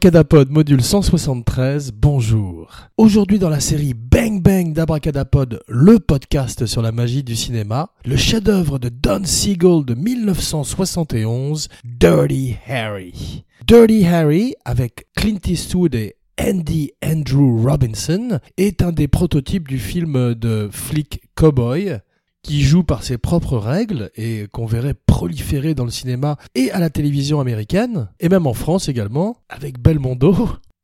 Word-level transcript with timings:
Abracadapod 0.00 0.50
module 0.50 0.82
173, 0.82 1.92
bonjour. 1.92 2.88
Aujourd'hui 2.96 3.38
dans 3.38 3.50
la 3.50 3.60
série 3.60 3.92
Bang 3.92 4.40
Bang 4.40 4.72
d'Abracadapod, 4.72 5.60
le 5.68 5.98
podcast 5.98 6.64
sur 6.64 6.80
la 6.80 6.90
magie 6.90 7.22
du 7.22 7.36
cinéma, 7.36 7.90
le 8.06 8.16
chef-d'œuvre 8.16 8.78
de 8.78 8.88
Don 8.88 9.20
Siegel 9.24 9.84
de 9.84 9.92
1971, 9.92 11.68
Dirty 11.84 12.56
Harry. 12.66 13.44
Dirty 13.66 14.06
Harry, 14.06 14.54
avec 14.64 15.06
Clint 15.14 15.40
Eastwood 15.46 15.94
et 15.94 16.16
Andy 16.40 16.92
Andrew 17.04 17.62
Robinson, 17.62 18.40
est 18.56 18.80
un 18.80 18.92
des 18.92 19.06
prototypes 19.06 19.68
du 19.68 19.78
film 19.78 20.34
de 20.34 20.70
flic 20.72 21.20
cowboy 21.34 21.98
qui 22.42 22.62
joue 22.62 22.82
par 22.82 23.02
ses 23.02 23.18
propres 23.18 23.58
règles 23.58 24.10
et 24.16 24.46
qu'on 24.52 24.66
verrait 24.66 24.94
proliférer 24.94 25.74
dans 25.74 25.84
le 25.84 25.90
cinéma 25.90 26.36
et 26.54 26.70
à 26.70 26.78
la 26.78 26.90
télévision 26.90 27.40
américaine, 27.40 28.08
et 28.20 28.28
même 28.28 28.46
en 28.46 28.54
France 28.54 28.88
également, 28.88 29.36
avec 29.48 29.80
Belmondo. 29.80 30.34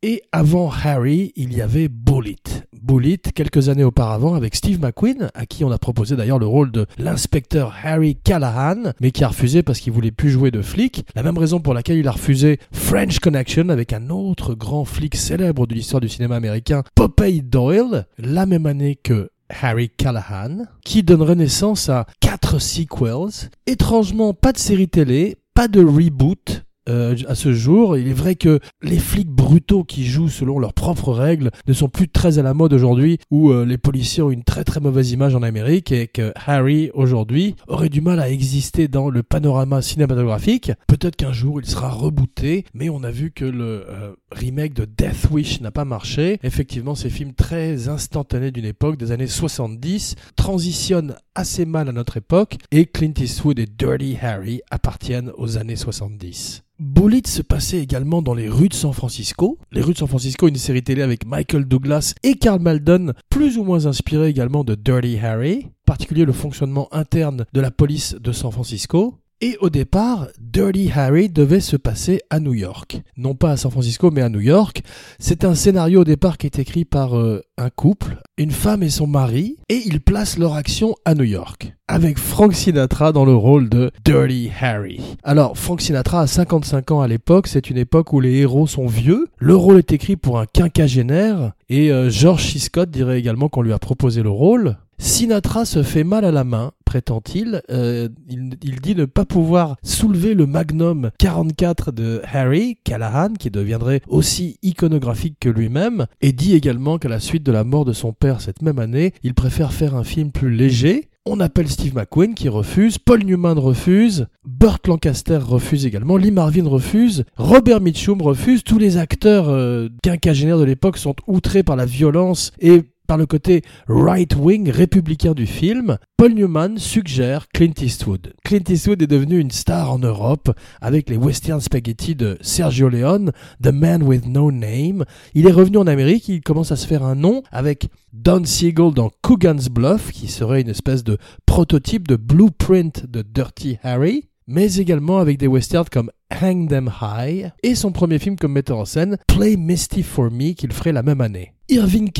Et 0.02 0.22
avant 0.30 0.70
Harry, 0.70 1.32
il 1.36 1.56
y 1.56 1.62
avait 1.62 1.88
Bullet. 1.88 2.36
Bullet, 2.80 3.18
quelques 3.34 3.70
années 3.70 3.82
auparavant, 3.82 4.34
avec 4.34 4.54
Steve 4.54 4.80
McQueen, 4.80 5.30
à 5.34 5.46
qui 5.46 5.64
on 5.64 5.70
a 5.72 5.78
proposé 5.78 6.14
d'ailleurs 6.14 6.38
le 6.38 6.46
rôle 6.46 6.70
de 6.70 6.86
l'inspecteur 6.98 7.74
Harry 7.82 8.14
Callahan, 8.14 8.92
mais 9.00 9.10
qui 9.10 9.24
a 9.24 9.28
refusé 9.28 9.62
parce 9.62 9.80
qu'il 9.80 9.92
voulait 9.92 10.12
plus 10.12 10.30
jouer 10.30 10.50
de 10.50 10.62
flic. 10.62 11.04
La 11.16 11.22
même 11.22 11.38
raison 11.38 11.58
pour 11.60 11.74
laquelle 11.74 11.96
il 11.96 12.06
a 12.06 12.12
refusé 12.12 12.60
French 12.70 13.18
Connection 13.18 13.70
avec 13.70 13.92
un 13.92 14.10
autre 14.10 14.54
grand 14.54 14.84
flic 14.84 15.16
célèbre 15.16 15.66
de 15.66 15.74
l'histoire 15.74 16.00
du 16.00 16.08
cinéma 16.08 16.36
américain, 16.36 16.84
Popeye 16.94 17.42
Doyle, 17.42 18.06
la 18.18 18.46
même 18.46 18.66
année 18.66 18.94
que 18.94 19.30
Harry 19.48 19.90
Callahan, 19.90 20.64
qui 20.84 21.02
donnerait 21.02 21.34
naissance 21.36 21.88
à 21.88 22.06
quatre 22.20 22.58
sequels. 22.58 23.50
Étrangement, 23.66 24.34
pas 24.34 24.52
de 24.52 24.58
série 24.58 24.88
télé, 24.88 25.36
pas 25.54 25.68
de 25.68 25.82
reboot, 25.82 26.65
euh, 26.88 27.16
à 27.28 27.34
ce 27.34 27.52
jour. 27.52 27.96
Il 27.96 28.08
est 28.08 28.12
vrai 28.12 28.34
que 28.34 28.60
les 28.82 28.98
flics 28.98 29.28
brutaux 29.28 29.84
qui 29.84 30.04
jouent 30.04 30.28
selon 30.28 30.58
leurs 30.58 30.74
propres 30.74 31.12
règles 31.12 31.50
ne 31.66 31.72
sont 31.72 31.88
plus 31.88 32.08
très 32.08 32.38
à 32.38 32.42
la 32.42 32.54
mode 32.54 32.72
aujourd'hui, 32.72 33.18
où 33.30 33.50
euh, 33.50 33.64
les 33.64 33.78
policiers 33.78 34.22
ont 34.22 34.30
une 34.30 34.44
très 34.44 34.64
très 34.64 34.80
mauvaise 34.80 35.12
image 35.12 35.34
en 35.34 35.42
Amérique 35.42 35.92
et 35.92 36.06
que 36.06 36.32
Harry 36.46 36.90
aujourd'hui 36.94 37.56
aurait 37.68 37.88
du 37.88 38.00
mal 38.00 38.20
à 38.20 38.30
exister 38.30 38.88
dans 38.88 39.10
le 39.10 39.22
panorama 39.22 39.82
cinématographique. 39.82 40.72
Peut-être 40.86 41.16
qu'un 41.16 41.32
jour 41.32 41.60
il 41.60 41.66
sera 41.66 41.88
rebooté, 41.88 42.64
mais 42.74 42.88
on 42.88 43.02
a 43.02 43.10
vu 43.10 43.30
que 43.30 43.44
le 43.44 43.86
euh, 43.88 44.12
remake 44.32 44.74
de 44.74 44.84
Death 44.84 45.30
Wish 45.30 45.60
n'a 45.60 45.70
pas 45.70 45.84
marché. 45.84 46.38
Effectivement, 46.42 46.94
ces 46.94 47.10
films 47.10 47.34
très 47.34 47.88
instantanés 47.88 48.50
d'une 48.50 48.64
époque, 48.64 48.96
des 48.96 49.12
années 49.12 49.26
70, 49.26 50.14
transitionnent 50.36 51.14
assez 51.34 51.64
mal 51.64 51.88
à 51.88 51.92
notre 51.92 52.16
époque 52.16 52.56
et 52.70 52.86
Clint 52.86 53.12
Eastwood 53.18 53.58
et 53.58 53.66
Dirty 53.66 54.16
Harry 54.20 54.60
appartiennent 54.70 55.32
aux 55.36 55.58
années 55.58 55.76
70. 55.76 56.62
Bullet 56.78 57.22
se 57.26 57.40
passait 57.40 57.78
également 57.78 58.20
dans 58.20 58.34
les 58.34 58.50
rues 58.50 58.68
de 58.68 58.74
San 58.74 58.92
Francisco. 58.92 59.58
Les 59.72 59.80
rues 59.80 59.94
de 59.94 59.98
San 59.98 60.08
Francisco, 60.08 60.46
une 60.46 60.56
série 60.56 60.82
télé 60.82 61.00
avec 61.00 61.24
Michael 61.24 61.64
Douglas 61.64 62.12
et 62.22 62.34
Carl 62.34 62.60
Malden, 62.60 63.14
plus 63.30 63.56
ou 63.56 63.64
moins 63.64 63.86
inspirée 63.86 64.28
également 64.28 64.62
de 64.62 64.74
Dirty 64.74 65.18
Harry, 65.18 65.68
particulier 65.86 66.26
le 66.26 66.34
fonctionnement 66.34 66.88
interne 66.92 67.46
de 67.54 67.60
la 67.62 67.70
police 67.70 68.14
de 68.20 68.30
San 68.30 68.52
Francisco. 68.52 69.14
Et 69.42 69.58
au 69.60 69.68
départ, 69.68 70.28
Dirty 70.40 70.90
Harry 70.94 71.28
devait 71.28 71.60
se 71.60 71.76
passer 71.76 72.22
à 72.30 72.40
New 72.40 72.54
York. 72.54 73.02
Non 73.18 73.34
pas 73.34 73.50
à 73.50 73.56
San 73.58 73.70
Francisco, 73.70 74.10
mais 74.10 74.22
à 74.22 74.30
New 74.30 74.40
York. 74.40 74.80
C'est 75.18 75.44
un 75.44 75.54
scénario 75.54 76.00
au 76.00 76.04
départ 76.04 76.38
qui 76.38 76.46
est 76.46 76.58
écrit 76.58 76.86
par 76.86 77.18
euh, 77.18 77.42
un 77.58 77.68
couple, 77.68 78.16
une 78.38 78.50
femme 78.50 78.82
et 78.82 78.88
son 78.88 79.06
mari, 79.06 79.58
et 79.68 79.82
ils 79.84 80.00
placent 80.00 80.38
leur 80.38 80.54
action 80.54 80.94
à 81.04 81.14
New 81.14 81.24
York. 81.24 81.74
Avec 81.86 82.18
Frank 82.18 82.54
Sinatra 82.54 83.12
dans 83.12 83.26
le 83.26 83.34
rôle 83.34 83.68
de 83.68 83.90
Dirty 84.06 84.50
Harry. 84.58 85.02
Alors, 85.22 85.58
Frank 85.58 85.82
Sinatra 85.82 86.22
a 86.22 86.26
55 86.26 86.92
ans 86.92 87.02
à 87.02 87.06
l'époque, 87.06 87.46
c'est 87.46 87.68
une 87.68 87.76
époque 87.76 88.14
où 88.14 88.20
les 88.20 88.36
héros 88.36 88.66
sont 88.66 88.86
vieux. 88.86 89.28
Le 89.36 89.54
rôle 89.54 89.76
est 89.76 89.92
écrit 89.92 90.16
pour 90.16 90.38
un 90.38 90.46
quinquagénaire, 90.46 91.52
et 91.68 91.92
euh, 91.92 92.08
George 92.08 92.50
C. 92.50 92.58
Scott 92.58 92.90
dirait 92.90 93.18
également 93.18 93.50
qu'on 93.50 93.60
lui 93.60 93.74
a 93.74 93.78
proposé 93.78 94.22
le 94.22 94.30
rôle. 94.30 94.78
Sinatra 94.98 95.64
se 95.64 95.82
fait 95.82 96.04
mal 96.04 96.24
à 96.24 96.30
la 96.30 96.44
main, 96.44 96.72
prétend-il. 96.84 97.62
Euh, 97.70 98.08
il, 98.28 98.56
il, 98.62 98.80
dit 98.80 98.94
ne 98.94 99.04
pas 99.04 99.24
pouvoir 99.24 99.76
soulever 99.82 100.34
le 100.34 100.46
magnum 100.46 101.10
44 101.18 101.92
de 101.92 102.22
Harry 102.32 102.78
Callahan, 102.84 103.34
qui 103.34 103.50
deviendrait 103.50 104.00
aussi 104.08 104.58
iconographique 104.62 105.36
que 105.40 105.48
lui-même, 105.48 106.06
et 106.20 106.32
dit 106.32 106.54
également 106.54 106.98
qu'à 106.98 107.08
la 107.08 107.20
suite 107.20 107.42
de 107.42 107.52
la 107.52 107.64
mort 107.64 107.84
de 107.84 107.92
son 107.92 108.12
père 108.12 108.40
cette 108.40 108.62
même 108.62 108.78
année, 108.78 109.12
il 109.22 109.34
préfère 109.34 109.72
faire 109.72 109.94
un 109.94 110.04
film 110.04 110.32
plus 110.32 110.50
léger. 110.50 111.08
On 111.28 111.40
appelle 111.40 111.68
Steve 111.68 111.96
McQueen 111.96 112.34
qui 112.34 112.48
refuse, 112.48 112.98
Paul 112.98 113.24
Newman 113.24 113.58
refuse, 113.58 114.28
Burt 114.44 114.86
Lancaster 114.86 115.38
refuse 115.38 115.84
également, 115.84 116.16
Lee 116.16 116.30
Marvin 116.30 116.68
refuse, 116.68 117.24
Robert 117.36 117.80
Mitchum 117.80 118.22
refuse, 118.22 118.62
tous 118.62 118.78
les 118.78 118.96
acteurs 118.96 119.48
euh, 119.48 119.88
quinquagénaires 120.04 120.58
de 120.58 120.64
l'époque 120.64 120.98
sont 120.98 121.16
outrés 121.26 121.64
par 121.64 121.74
la 121.74 121.84
violence 121.84 122.52
et 122.60 122.82
par 123.06 123.16
le 123.16 123.26
côté 123.26 123.62
right-wing 123.88 124.70
républicain 124.70 125.32
du 125.32 125.46
film, 125.46 125.98
Paul 126.16 126.34
Newman 126.34 126.78
suggère 126.78 127.48
Clint 127.54 127.72
Eastwood. 127.80 128.34
Clint 128.44 128.64
Eastwood 128.68 129.02
est 129.02 129.06
devenu 129.06 129.38
une 129.38 129.50
star 129.50 129.92
en 129.92 129.98
Europe 129.98 130.50
avec 130.80 131.08
les 131.08 131.16
western 131.16 131.60
spaghetti 131.60 132.14
de 132.14 132.36
Sergio 132.40 132.88
Leone, 132.88 133.32
The 133.62 133.72
Man 133.72 134.02
with 134.02 134.26
No 134.26 134.50
Name. 134.50 135.04
Il 135.34 135.46
est 135.46 135.52
revenu 135.52 135.78
en 135.78 135.86
Amérique, 135.86 136.28
il 136.28 136.40
commence 136.40 136.72
à 136.72 136.76
se 136.76 136.86
faire 136.86 137.04
un 137.04 137.14
nom 137.14 137.42
avec 137.52 137.88
Don 138.12 138.44
Siegel 138.44 138.92
dans 138.92 139.10
Coogan's 139.22 139.68
Bluff, 139.68 140.10
qui 140.12 140.28
serait 140.28 140.60
une 140.60 140.68
espèce 140.70 141.04
de 141.04 141.18
prototype 141.46 142.08
de 142.08 142.16
blueprint 142.16 143.06
de 143.06 143.22
Dirty 143.22 143.78
Harry 143.82 144.28
mais 144.46 144.76
également 144.76 145.18
avec 145.18 145.38
des 145.38 145.46
westerns 145.46 145.88
comme 145.90 146.10
Hang 146.30 146.68
Them 146.68 146.90
High 147.00 147.50
et 147.62 147.74
son 147.74 147.92
premier 147.92 148.18
film 148.18 148.36
comme 148.36 148.52
metteur 148.52 148.78
en 148.78 148.84
scène, 148.84 149.18
Play 149.26 149.56
Misty 149.56 150.02
for 150.02 150.30
Me, 150.30 150.52
qu'il 150.52 150.72
ferait 150.72 150.92
la 150.92 151.02
même 151.02 151.20
année. 151.20 151.52
Irving 151.68 152.10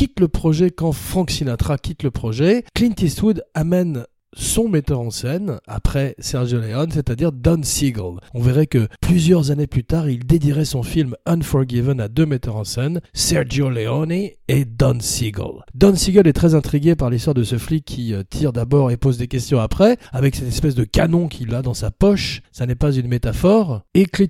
quitte 0.00 0.20
le 0.20 0.28
projet 0.28 0.70
quand 0.70 0.92
Frank 0.92 1.30
Sinatra 1.30 1.76
quitte 1.76 2.04
le 2.04 2.10
projet. 2.10 2.64
Clint 2.74 2.94
Eastwood 3.02 3.44
amène 3.52 4.06
son 4.34 4.66
metteur 4.66 4.98
en 4.98 5.10
scène 5.10 5.58
après 5.66 6.14
Sergio 6.18 6.58
Leone, 6.58 6.90
c'est-à-dire 6.90 7.32
Don 7.32 7.62
Siegel. 7.62 8.14
On 8.32 8.40
verrait 8.40 8.66
que 8.66 8.88
plusieurs 9.02 9.50
années 9.50 9.66
plus 9.66 9.84
tard, 9.84 10.08
il 10.08 10.24
dédierait 10.24 10.64
son 10.64 10.82
film 10.82 11.16
Unforgiven 11.26 12.00
à 12.00 12.08
deux 12.08 12.24
metteurs 12.24 12.56
en 12.56 12.64
scène, 12.64 13.02
Sergio 13.12 13.68
Leone 13.68 14.30
et 14.48 14.64
Don 14.64 15.00
Siegel. 15.00 15.66
Don 15.74 15.94
Siegel 15.94 16.26
est 16.26 16.32
très 16.32 16.54
intrigué 16.54 16.94
par 16.94 17.10
l'histoire 17.10 17.34
de 17.34 17.44
ce 17.44 17.58
flic 17.58 17.84
qui 17.84 18.14
euh, 18.14 18.22
tire 18.22 18.54
d'abord 18.54 18.90
et 18.90 18.96
pose 18.96 19.18
des 19.18 19.28
questions 19.28 19.60
après, 19.60 19.98
avec 20.12 20.34
cette 20.34 20.48
espèce 20.48 20.74
de 20.74 20.84
canon 20.84 21.28
qu'il 21.28 21.54
a 21.54 21.60
dans 21.60 21.74
sa 21.74 21.90
poche. 21.90 22.40
Ça 22.52 22.64
n'est 22.64 22.74
pas 22.74 22.92
une 22.92 23.08
métaphore. 23.08 23.82
Et 23.92 24.06
Clint 24.06 24.28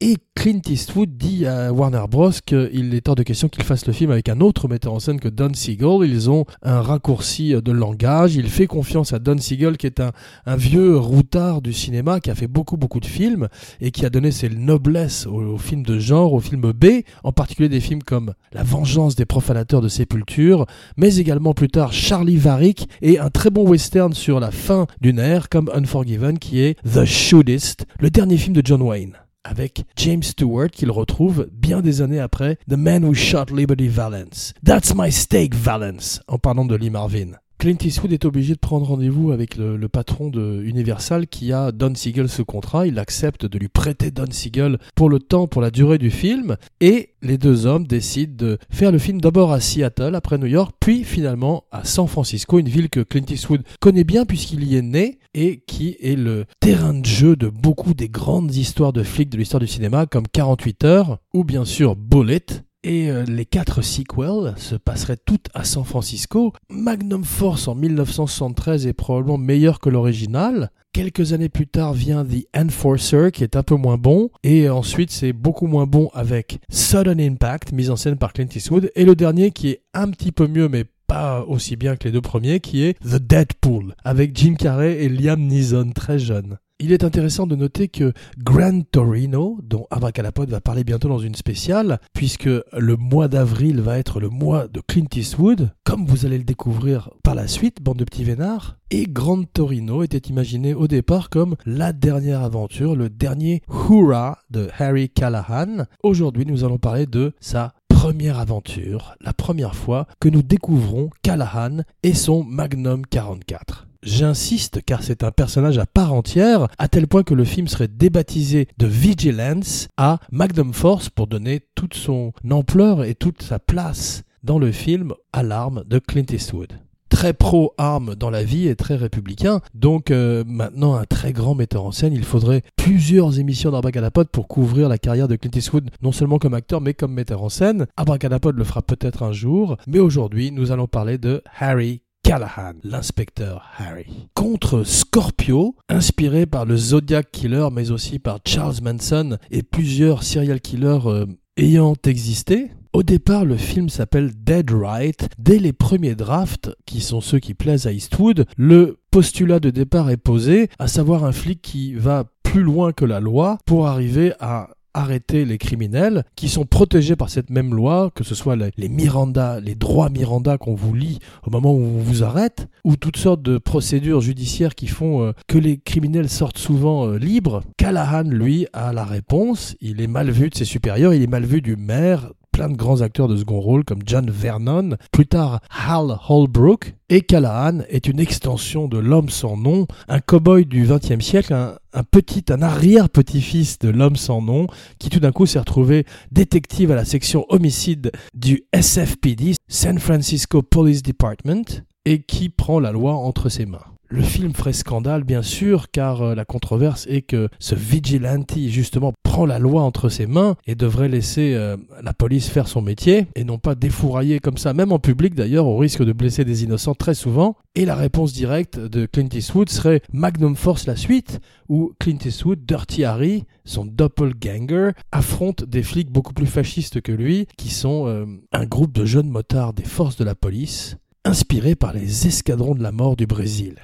et 0.00 0.18
Clint 0.34 0.60
Eastwood 0.68 1.16
dit 1.16 1.46
à 1.46 1.72
Warner 1.72 2.04
Bros. 2.10 2.30
qu'il 2.44 2.94
est 2.94 3.08
hors 3.08 3.14
de 3.14 3.22
question 3.22 3.48
qu'il 3.48 3.64
fasse 3.64 3.86
le 3.86 3.94
film 3.94 4.10
avec 4.10 4.28
un 4.28 4.40
autre 4.40 4.68
metteur 4.68 4.92
en 4.92 4.98
scène 4.98 5.18
que 5.18 5.28
Don 5.28 5.54
Siegel. 5.54 6.00
Ils 6.02 6.28
ont 6.28 6.44
un 6.62 6.82
raccourci 6.82 7.54
de 7.54 7.72
langage. 7.72 8.34
Il 8.36 8.50
fait 8.50 8.66
confiance 8.66 9.14
à 9.14 9.18
Don 9.18 9.38
Siegel, 9.38 9.78
qui 9.78 9.86
est 9.86 10.00
un, 10.00 10.12
un 10.44 10.56
vieux 10.56 10.98
routard 10.98 11.62
du 11.62 11.72
cinéma, 11.72 12.20
qui 12.20 12.30
a 12.30 12.34
fait 12.34 12.48
beaucoup, 12.48 12.76
beaucoup 12.76 13.00
de 13.00 13.06
films 13.06 13.48
et 13.80 13.92
qui 13.92 14.04
a 14.04 14.10
donné 14.10 14.30
ses 14.30 14.50
noblesses 14.50 15.26
aux, 15.26 15.56
films 15.56 15.84
de 15.84 15.98
genre, 15.98 16.34
aux 16.34 16.40
films 16.40 16.72
B, 16.72 16.86
en 17.22 17.32
particulier 17.32 17.70
des 17.70 17.80
films 17.80 18.02
comme 18.02 18.34
La 18.52 18.62
vengeance 18.62 19.14
des 19.14 19.24
profanateurs 19.24 19.80
de 19.80 19.88
sépulture, 19.88 20.66
mais 20.98 21.16
également 21.16 21.54
plus 21.54 21.68
tard 21.68 21.94
Charlie 21.94 22.36
Varick 22.36 22.88
et 23.00 23.18
un 23.18 23.30
très 23.30 23.48
bon 23.48 23.66
western 23.66 24.12
sur 24.12 24.38
la 24.38 24.50
fin 24.50 24.86
d'une 25.00 25.18
ère 25.18 25.48
comme 25.48 25.70
Unforgiven, 25.72 26.38
qui 26.38 26.60
est 26.60 26.76
The 26.82 27.06
Shootist, 27.06 27.86
le 28.00 28.10
dernier 28.10 28.36
film 28.36 28.54
de 28.54 28.62
John 28.62 28.82
Wayne 28.82 29.14
avec 29.44 29.84
James 29.96 30.22
Stewart 30.22 30.70
qu'il 30.70 30.90
retrouve 30.90 31.48
bien 31.52 31.80
des 31.80 32.02
années 32.02 32.20
après 32.20 32.56
The 32.68 32.76
Man 32.76 33.04
Who 33.04 33.14
Shot 33.14 33.46
Liberty 33.54 33.88
Valance. 33.88 34.54
That's 34.64 34.94
my 34.94 35.12
stake, 35.12 35.54
Valance, 35.54 36.20
en 36.26 36.38
parlant 36.38 36.64
de 36.64 36.74
Lee 36.74 36.90
Marvin. 36.90 37.32
Clint 37.64 37.78
Eastwood 37.82 38.12
est 38.12 38.26
obligé 38.26 38.52
de 38.52 38.58
prendre 38.58 38.84
rendez-vous 38.84 39.32
avec 39.32 39.56
le, 39.56 39.88
patron 39.88 40.28
de 40.28 40.62
Universal 40.64 41.26
qui 41.26 41.50
a 41.50 41.72
Don 41.72 41.94
Siegel 41.94 42.28
ce 42.28 42.42
contrat. 42.42 42.86
Il 42.86 42.98
accepte 42.98 43.46
de 43.46 43.58
lui 43.58 43.68
prêter 43.68 44.10
Don 44.10 44.30
Siegel 44.30 44.76
pour 44.94 45.08
le 45.08 45.18
temps, 45.18 45.46
pour 45.46 45.62
la 45.62 45.70
durée 45.70 45.96
du 45.96 46.10
film. 46.10 46.58
Et 46.82 47.14
les 47.22 47.38
deux 47.38 47.64
hommes 47.64 47.86
décident 47.86 48.34
de 48.36 48.58
faire 48.68 48.92
le 48.92 48.98
film 48.98 49.18
d'abord 49.18 49.50
à 49.50 49.60
Seattle, 49.60 50.14
après 50.14 50.36
New 50.36 50.44
York, 50.46 50.74
puis 50.78 51.04
finalement 51.04 51.64
à 51.72 51.84
San 51.84 52.06
Francisco, 52.06 52.58
une 52.58 52.68
ville 52.68 52.90
que 52.90 53.00
Clint 53.00 53.24
Eastwood 53.30 53.62
connaît 53.80 54.04
bien 54.04 54.26
puisqu'il 54.26 54.62
y 54.64 54.76
est 54.76 54.82
né 54.82 55.18
et 55.32 55.62
qui 55.66 55.96
est 56.02 56.18
le 56.18 56.44
terrain 56.60 56.92
de 56.92 57.06
jeu 57.06 57.34
de 57.34 57.48
beaucoup 57.48 57.94
des 57.94 58.10
grandes 58.10 58.54
histoires 58.54 58.92
de 58.92 59.02
flics 59.02 59.30
de 59.30 59.38
l'histoire 59.38 59.60
du 59.60 59.68
cinéma 59.68 60.04
comme 60.04 60.28
48 60.28 60.84
heures 60.84 61.18
ou 61.32 61.44
bien 61.44 61.64
sûr 61.64 61.96
Bullet 61.96 62.44
et 62.84 63.10
euh, 63.10 63.24
les 63.24 63.46
quatre 63.46 63.82
sequels 63.82 64.54
se 64.56 64.76
passeraient 64.76 65.16
toutes 65.16 65.48
à 65.54 65.64
San 65.64 65.84
Francisco. 65.84 66.52
Magnum 66.68 67.24
Force 67.24 67.66
en 67.66 67.74
1973 67.74 68.86
est 68.86 68.92
probablement 68.92 69.38
meilleur 69.38 69.80
que 69.80 69.88
l'original. 69.88 70.70
Quelques 70.92 71.32
années 71.32 71.48
plus 71.48 71.66
tard 71.66 71.92
vient 71.92 72.24
The 72.24 72.46
Enforcer 72.56 73.30
qui 73.32 73.42
est 73.42 73.56
un 73.56 73.62
peu 73.64 73.74
moins 73.74 73.96
bon. 73.96 74.30
Et 74.44 74.68
ensuite 74.68 75.10
c'est 75.10 75.32
beaucoup 75.32 75.66
moins 75.66 75.86
bon 75.86 76.10
avec 76.14 76.60
Sudden 76.68 77.20
Impact, 77.20 77.72
mise 77.72 77.90
en 77.90 77.96
scène 77.96 78.16
par 78.16 78.32
Clint 78.32 78.46
Eastwood. 78.54 78.92
Et 78.94 79.04
le 79.04 79.16
dernier 79.16 79.50
qui 79.50 79.70
est 79.70 79.82
un 79.94 80.10
petit 80.10 80.30
peu 80.30 80.46
mieux 80.46 80.68
mais 80.68 80.84
pas 81.06 81.44
aussi 81.46 81.76
bien 81.76 81.96
que 81.96 82.04
les 82.04 82.12
deux 82.12 82.20
premiers, 82.20 82.60
qui 82.60 82.82
est 82.82 82.98
The 83.00 83.16
Deadpool, 83.16 83.94
avec 84.04 84.36
Jim 84.36 84.54
Carrey 84.54 85.04
et 85.04 85.08
Liam 85.08 85.40
Neeson 85.40 85.92
très 85.94 86.18
jeunes. 86.18 86.58
Il 86.84 86.92
est 86.92 87.02
intéressant 87.02 87.46
de 87.46 87.56
noter 87.56 87.88
que 87.88 88.12
Gran 88.36 88.82
Torino, 88.82 89.58
dont 89.62 89.86
Abracadapod 89.90 90.50
va 90.50 90.60
parler 90.60 90.84
bientôt 90.84 91.08
dans 91.08 91.18
une 91.18 91.34
spéciale, 91.34 91.98
puisque 92.12 92.44
le 92.44 92.96
mois 92.98 93.26
d'avril 93.26 93.80
va 93.80 93.96
être 93.96 94.20
le 94.20 94.28
mois 94.28 94.68
de 94.68 94.82
Clint 94.86 95.06
Eastwood, 95.16 95.70
comme 95.84 96.04
vous 96.04 96.26
allez 96.26 96.36
le 96.36 96.44
découvrir 96.44 97.08
par 97.22 97.34
la 97.34 97.48
suite, 97.48 97.80
bande 97.80 97.96
de 97.96 98.04
petits 98.04 98.24
vénards, 98.24 98.76
et 98.90 99.06
Gran 99.06 99.44
Torino 99.44 100.02
était 100.02 100.28
imaginé 100.28 100.74
au 100.74 100.86
départ 100.86 101.30
comme 101.30 101.56
la 101.64 101.94
dernière 101.94 102.42
aventure, 102.42 102.96
le 102.96 103.08
dernier 103.08 103.62
hurrah 103.70 104.40
de 104.50 104.68
Harry 104.78 105.08
Callahan. 105.08 105.86
Aujourd'hui, 106.02 106.44
nous 106.44 106.64
allons 106.64 106.76
parler 106.76 107.06
de 107.06 107.32
sa 107.40 107.72
première 107.88 108.38
aventure, 108.38 109.14
la 109.22 109.32
première 109.32 109.74
fois 109.74 110.06
que 110.20 110.28
nous 110.28 110.42
découvrons 110.42 111.08
Callahan 111.22 111.78
et 112.02 112.12
son 112.12 112.44
Magnum 112.44 113.06
44. 113.06 113.86
J'insiste 114.04 114.82
car 114.84 115.02
c'est 115.02 115.24
un 115.24 115.30
personnage 115.30 115.78
à 115.78 115.86
part 115.86 116.12
entière, 116.12 116.68
à 116.78 116.88
tel 116.88 117.06
point 117.06 117.22
que 117.22 117.32
le 117.32 117.44
film 117.44 117.68
serait 117.68 117.88
débaptisé 117.88 118.68
de 118.76 118.86
Vigilance 118.86 119.88
à 119.96 120.18
Magnum 120.30 120.74
Force 120.74 121.08
pour 121.08 121.26
donner 121.26 121.60
toute 121.74 121.94
son 121.94 122.32
ampleur 122.50 123.04
et 123.04 123.14
toute 123.14 123.42
sa 123.42 123.58
place 123.58 124.22
dans 124.42 124.58
le 124.58 124.72
film 124.72 125.14
à 125.32 125.42
l'arme 125.42 125.84
de 125.86 125.98
Clint 125.98 126.26
Eastwood 126.30 126.78
très 127.14 127.32
pro-armes 127.32 128.16
dans 128.16 128.28
la 128.28 128.42
vie 128.42 128.66
et 128.66 128.74
très 128.74 128.96
républicain. 128.96 129.60
Donc 129.72 130.10
euh, 130.10 130.42
maintenant 130.48 130.94
un 130.94 131.04
très 131.04 131.32
grand 131.32 131.54
metteur 131.54 131.84
en 131.84 131.92
scène, 131.92 132.12
il 132.12 132.24
faudrait 132.24 132.62
plusieurs 132.74 133.38
émissions 133.38 133.70
d'Abracadapod 133.70 134.28
pour 134.28 134.48
couvrir 134.48 134.88
la 134.88 134.98
carrière 134.98 135.28
de 135.28 135.36
Clint 135.36 135.52
Eastwood, 135.54 135.90
non 136.02 136.10
seulement 136.10 136.38
comme 136.38 136.54
acteur 136.54 136.80
mais 136.80 136.92
comme 136.92 137.12
metteur 137.12 137.44
en 137.44 137.48
scène. 137.48 137.86
Abracadapod 137.96 138.56
le 138.56 138.64
fera 138.64 138.82
peut-être 138.82 139.22
un 139.22 139.30
jour, 139.30 139.76
mais 139.86 140.00
aujourd'hui 140.00 140.50
nous 140.50 140.72
allons 140.72 140.88
parler 140.88 141.16
de 141.16 141.40
Harry 141.60 142.02
Callahan, 142.24 142.72
l'inspecteur 142.82 143.62
Harry, 143.76 144.06
contre 144.32 144.82
Scorpio, 144.82 145.76
inspiré 145.90 146.46
par 146.46 146.64
le 146.64 146.74
Zodiac 146.74 147.30
Killer, 147.30 147.68
mais 147.70 147.90
aussi 147.90 148.18
par 148.18 148.38
Charles 148.46 148.76
Manson 148.82 149.36
et 149.50 149.62
plusieurs 149.62 150.22
serial 150.22 150.62
killers 150.62 151.00
euh, 151.04 151.26
ayant 151.58 151.94
existé. 152.06 152.70
Au 152.94 153.02
départ, 153.02 153.44
le 153.44 153.58
film 153.58 153.90
s'appelle 153.90 154.32
Dead 154.34 154.70
Right. 154.70 155.28
Dès 155.38 155.58
les 155.58 155.74
premiers 155.74 156.14
drafts, 156.14 156.70
qui 156.86 157.02
sont 157.02 157.20
ceux 157.20 157.40
qui 157.40 157.52
plaisent 157.52 157.86
à 157.86 157.92
Eastwood, 157.92 158.46
le 158.56 158.98
postulat 159.10 159.60
de 159.60 159.68
départ 159.68 160.08
est 160.08 160.16
posé, 160.16 160.70
à 160.78 160.88
savoir 160.88 161.24
un 161.24 161.32
flic 161.32 161.60
qui 161.60 161.92
va 161.92 162.24
plus 162.42 162.62
loin 162.62 162.92
que 162.92 163.04
la 163.04 163.20
loi 163.20 163.58
pour 163.66 163.86
arriver 163.86 164.32
à 164.40 164.70
arrêter 164.94 165.44
les 165.44 165.58
criminels 165.58 166.24
qui 166.36 166.48
sont 166.48 166.64
protégés 166.64 167.16
par 167.16 167.28
cette 167.28 167.50
même 167.50 167.74
loi, 167.74 168.10
que 168.14 168.24
ce 168.24 168.34
soit 168.34 168.56
les 168.56 168.88
Miranda, 168.88 169.60
les 169.60 169.74
droits 169.74 170.08
Miranda 170.08 170.56
qu'on 170.56 170.74
vous 170.74 170.94
lit 170.94 171.18
au 171.46 171.50
moment 171.50 171.72
où 171.72 171.82
on 171.82 171.98
vous 171.98 172.22
arrête, 172.22 172.68
ou 172.84 172.96
toutes 172.96 173.16
sortes 173.16 173.42
de 173.42 173.58
procédures 173.58 174.20
judiciaires 174.20 174.74
qui 174.74 174.86
font 174.86 175.22
euh, 175.22 175.32
que 175.48 175.58
les 175.58 175.78
criminels 175.78 176.28
sortent 176.28 176.58
souvent 176.58 177.06
euh, 177.06 177.18
libres. 177.18 177.62
Callahan, 177.76 178.22
lui, 178.22 178.66
a 178.72 178.92
la 178.92 179.04
réponse. 179.04 179.76
Il 179.80 180.00
est 180.00 180.06
mal 180.06 180.30
vu 180.30 180.48
de 180.48 180.54
ses 180.54 180.64
supérieurs, 180.64 181.12
il 181.12 181.22
est 181.22 181.26
mal 181.26 181.44
vu 181.44 181.60
du 181.60 181.76
maire, 181.76 182.30
plein 182.54 182.68
de 182.68 182.76
grands 182.76 183.00
acteurs 183.00 183.26
de 183.26 183.36
second 183.36 183.58
rôle 183.58 183.84
comme 183.84 184.02
John 184.06 184.30
Vernon, 184.30 184.96
plus 185.10 185.26
tard 185.26 185.60
Hal 185.70 186.16
Holbrook, 186.28 186.94
et 187.08 187.20
Callahan 187.20 187.80
est 187.88 188.06
une 188.06 188.20
extension 188.20 188.86
de 188.86 188.96
l'homme 188.96 189.28
sans 189.28 189.56
nom, 189.56 189.88
un 190.06 190.20
cow-boy 190.20 190.64
du 190.64 190.86
XXe 190.86 191.18
siècle, 191.18 191.52
un, 191.52 192.02
petit, 192.04 192.44
un 192.50 192.62
arrière-petit-fils 192.62 193.80
de 193.80 193.88
l'homme 193.88 194.14
sans 194.14 194.40
nom, 194.40 194.68
qui 195.00 195.10
tout 195.10 195.18
d'un 195.18 195.32
coup 195.32 195.46
s'est 195.46 195.58
retrouvé 195.58 196.06
détective 196.30 196.92
à 196.92 196.94
la 196.94 197.04
section 197.04 197.44
homicide 197.48 198.12
du 198.34 198.62
SFPD, 198.72 199.54
San 199.66 199.98
Francisco 199.98 200.62
Police 200.62 201.02
Department, 201.02 201.82
et 202.04 202.22
qui 202.22 202.50
prend 202.50 202.78
la 202.78 202.92
loi 202.92 203.14
entre 203.14 203.48
ses 203.48 203.66
mains. 203.66 203.93
Le 204.14 204.22
film 204.22 204.54
ferait 204.54 204.72
scandale, 204.72 205.24
bien 205.24 205.42
sûr, 205.42 205.90
car 205.90 206.22
euh, 206.22 206.34
la 206.36 206.44
controverse 206.44 207.04
est 207.08 207.22
que 207.22 207.48
ce 207.58 207.74
vigilante, 207.74 208.56
justement, 208.68 209.12
prend 209.24 209.44
la 209.44 209.58
loi 209.58 209.82
entre 209.82 210.08
ses 210.08 210.28
mains 210.28 210.54
et 210.68 210.76
devrait 210.76 211.08
laisser 211.08 211.54
euh, 211.54 211.76
la 212.00 212.14
police 212.14 212.48
faire 212.48 212.68
son 212.68 212.80
métier 212.80 213.26
et 213.34 213.42
non 213.42 213.58
pas 213.58 213.74
défourailler 213.74 214.38
comme 214.38 214.56
ça, 214.56 214.72
même 214.72 214.92
en 214.92 215.00
public 215.00 215.34
d'ailleurs, 215.34 215.66
au 215.66 215.76
risque 215.76 216.04
de 216.04 216.12
blesser 216.12 216.44
des 216.44 216.62
innocents 216.62 216.94
très 216.94 217.14
souvent. 217.14 217.56
Et 217.74 217.84
la 217.84 217.96
réponse 217.96 218.32
directe 218.32 218.78
de 218.78 219.04
Clint 219.06 219.30
Eastwood 219.34 219.68
serait 219.68 220.00
Magnum 220.12 220.54
Force 220.54 220.86
la 220.86 220.94
suite, 220.94 221.40
où 221.68 221.92
Clint 221.98 222.18
Eastwood, 222.24 222.64
Dirty 222.64 223.02
Harry, 223.02 223.46
son 223.64 223.84
doppelganger, 223.84 224.92
affronte 225.10 225.64
des 225.64 225.82
flics 225.82 226.12
beaucoup 226.12 226.34
plus 226.34 226.46
fascistes 226.46 227.00
que 227.00 227.10
lui, 227.10 227.48
qui 227.56 227.70
sont 227.70 228.06
euh, 228.06 228.26
un 228.52 228.64
groupe 228.64 228.92
de 228.92 229.06
jeunes 229.06 229.28
motards 229.28 229.72
des 229.72 229.82
forces 229.82 230.16
de 230.16 230.24
la 230.24 230.36
police, 230.36 230.98
inspirés 231.24 231.74
par 231.74 231.92
les 231.92 232.28
escadrons 232.28 232.76
de 232.76 232.82
la 232.84 232.92
mort 232.92 233.16
du 233.16 233.26
Brésil 233.26 233.74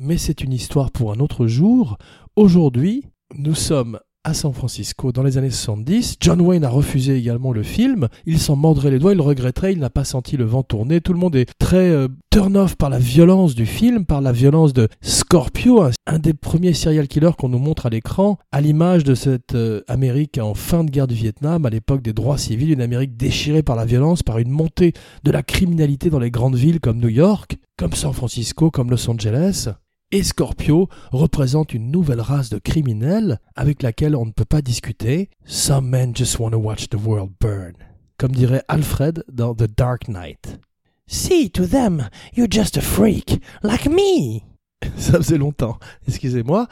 mais 0.00 0.16
c'est 0.16 0.42
une 0.42 0.52
histoire 0.52 0.90
pour 0.90 1.12
un 1.12 1.20
autre 1.20 1.46
jour. 1.46 1.98
Aujourd'hui, 2.34 3.04
nous 3.36 3.54
sommes 3.54 4.00
à 4.22 4.34
San 4.34 4.52
Francisco 4.52 5.12
dans 5.12 5.22
les 5.22 5.38
années 5.38 5.50
70. 5.50 6.16
John 6.20 6.40
Wayne 6.42 6.64
a 6.64 6.68
refusé 6.68 7.16
également 7.16 7.52
le 7.52 7.62
film. 7.62 8.08
Il 8.26 8.38
s'en 8.38 8.54
mordrait 8.54 8.90
les 8.90 8.98
doigts, 8.98 9.14
il 9.14 9.20
regretterait, 9.20 9.72
il 9.72 9.78
n'a 9.78 9.88
pas 9.88 10.04
senti 10.04 10.36
le 10.36 10.44
vent 10.44 10.62
tourner. 10.62 11.00
Tout 11.00 11.14
le 11.14 11.18
monde 11.18 11.36
est 11.36 11.50
très 11.58 11.88
euh, 11.90 12.08
turn-off 12.30 12.76
par 12.76 12.90
la 12.90 12.98
violence 12.98 13.54
du 13.54 13.64
film, 13.64 14.04
par 14.04 14.20
la 14.20 14.32
violence 14.32 14.74
de 14.74 14.88
Scorpio, 15.00 15.84
un, 16.06 16.18
des 16.18 16.34
premiers 16.34 16.74
serial 16.74 17.08
killers 17.08 17.32
qu'on 17.38 17.48
nous 17.48 17.58
montre 17.58 17.86
à 17.86 17.90
l'écran, 17.90 18.38
à 18.52 18.60
l'image 18.60 19.04
de 19.04 19.14
cette 19.14 19.54
euh, 19.54 19.82
Amérique 19.88 20.38
en 20.38 20.54
fin 20.54 20.84
de 20.84 20.90
guerre 20.90 21.08
du 21.08 21.14
Vietnam, 21.14 21.64
à 21.64 21.70
l'époque 21.70 22.02
des 22.02 22.12
droits 22.12 22.38
civils, 22.38 22.72
une 22.72 22.82
Amérique 22.82 23.16
déchirée 23.16 23.62
par 23.62 23.76
la 23.76 23.86
violence, 23.86 24.22
par 24.22 24.38
une 24.38 24.50
montée 24.50 24.92
de 25.24 25.30
la 25.30 25.42
criminalité 25.42 26.10
dans 26.10 26.18
les 26.18 26.30
grandes 26.30 26.56
villes 26.56 26.80
comme 26.80 26.98
New 26.98 27.08
York, 27.08 27.56
comme 27.78 27.94
San 27.94 28.12
Francisco, 28.12 28.70
comme 28.70 28.90
Los 28.90 29.08
Angeles 29.08 29.70
et 30.12 30.22
Scorpio 30.22 30.88
représente 31.12 31.72
une 31.72 31.90
nouvelle 31.90 32.20
race 32.20 32.50
de 32.50 32.58
criminels 32.58 33.38
avec 33.54 33.82
laquelle 33.82 34.16
on 34.16 34.26
ne 34.26 34.32
peut 34.32 34.44
pas 34.44 34.62
discuter. 34.62 35.30
Some 35.44 35.88
men 35.88 36.14
just 36.14 36.38
want 36.38 36.50
to 36.50 36.58
watch 36.58 36.88
the 36.88 36.96
world 36.96 37.30
burn. 37.40 37.74
Comme 38.18 38.32
dirait 38.32 38.62
Alfred 38.68 39.24
dans 39.32 39.54
The 39.54 39.68
Dark 39.76 40.08
Knight. 40.08 40.58
See, 41.06 41.50
to 41.50 41.66
them, 41.66 42.08
you're 42.36 42.50
just 42.50 42.76
a 42.76 42.80
freak, 42.80 43.40
like 43.62 43.88
me. 43.88 44.42
Ça 44.96 45.18
faisait 45.18 45.38
longtemps, 45.38 45.78
excusez-moi. 46.06 46.68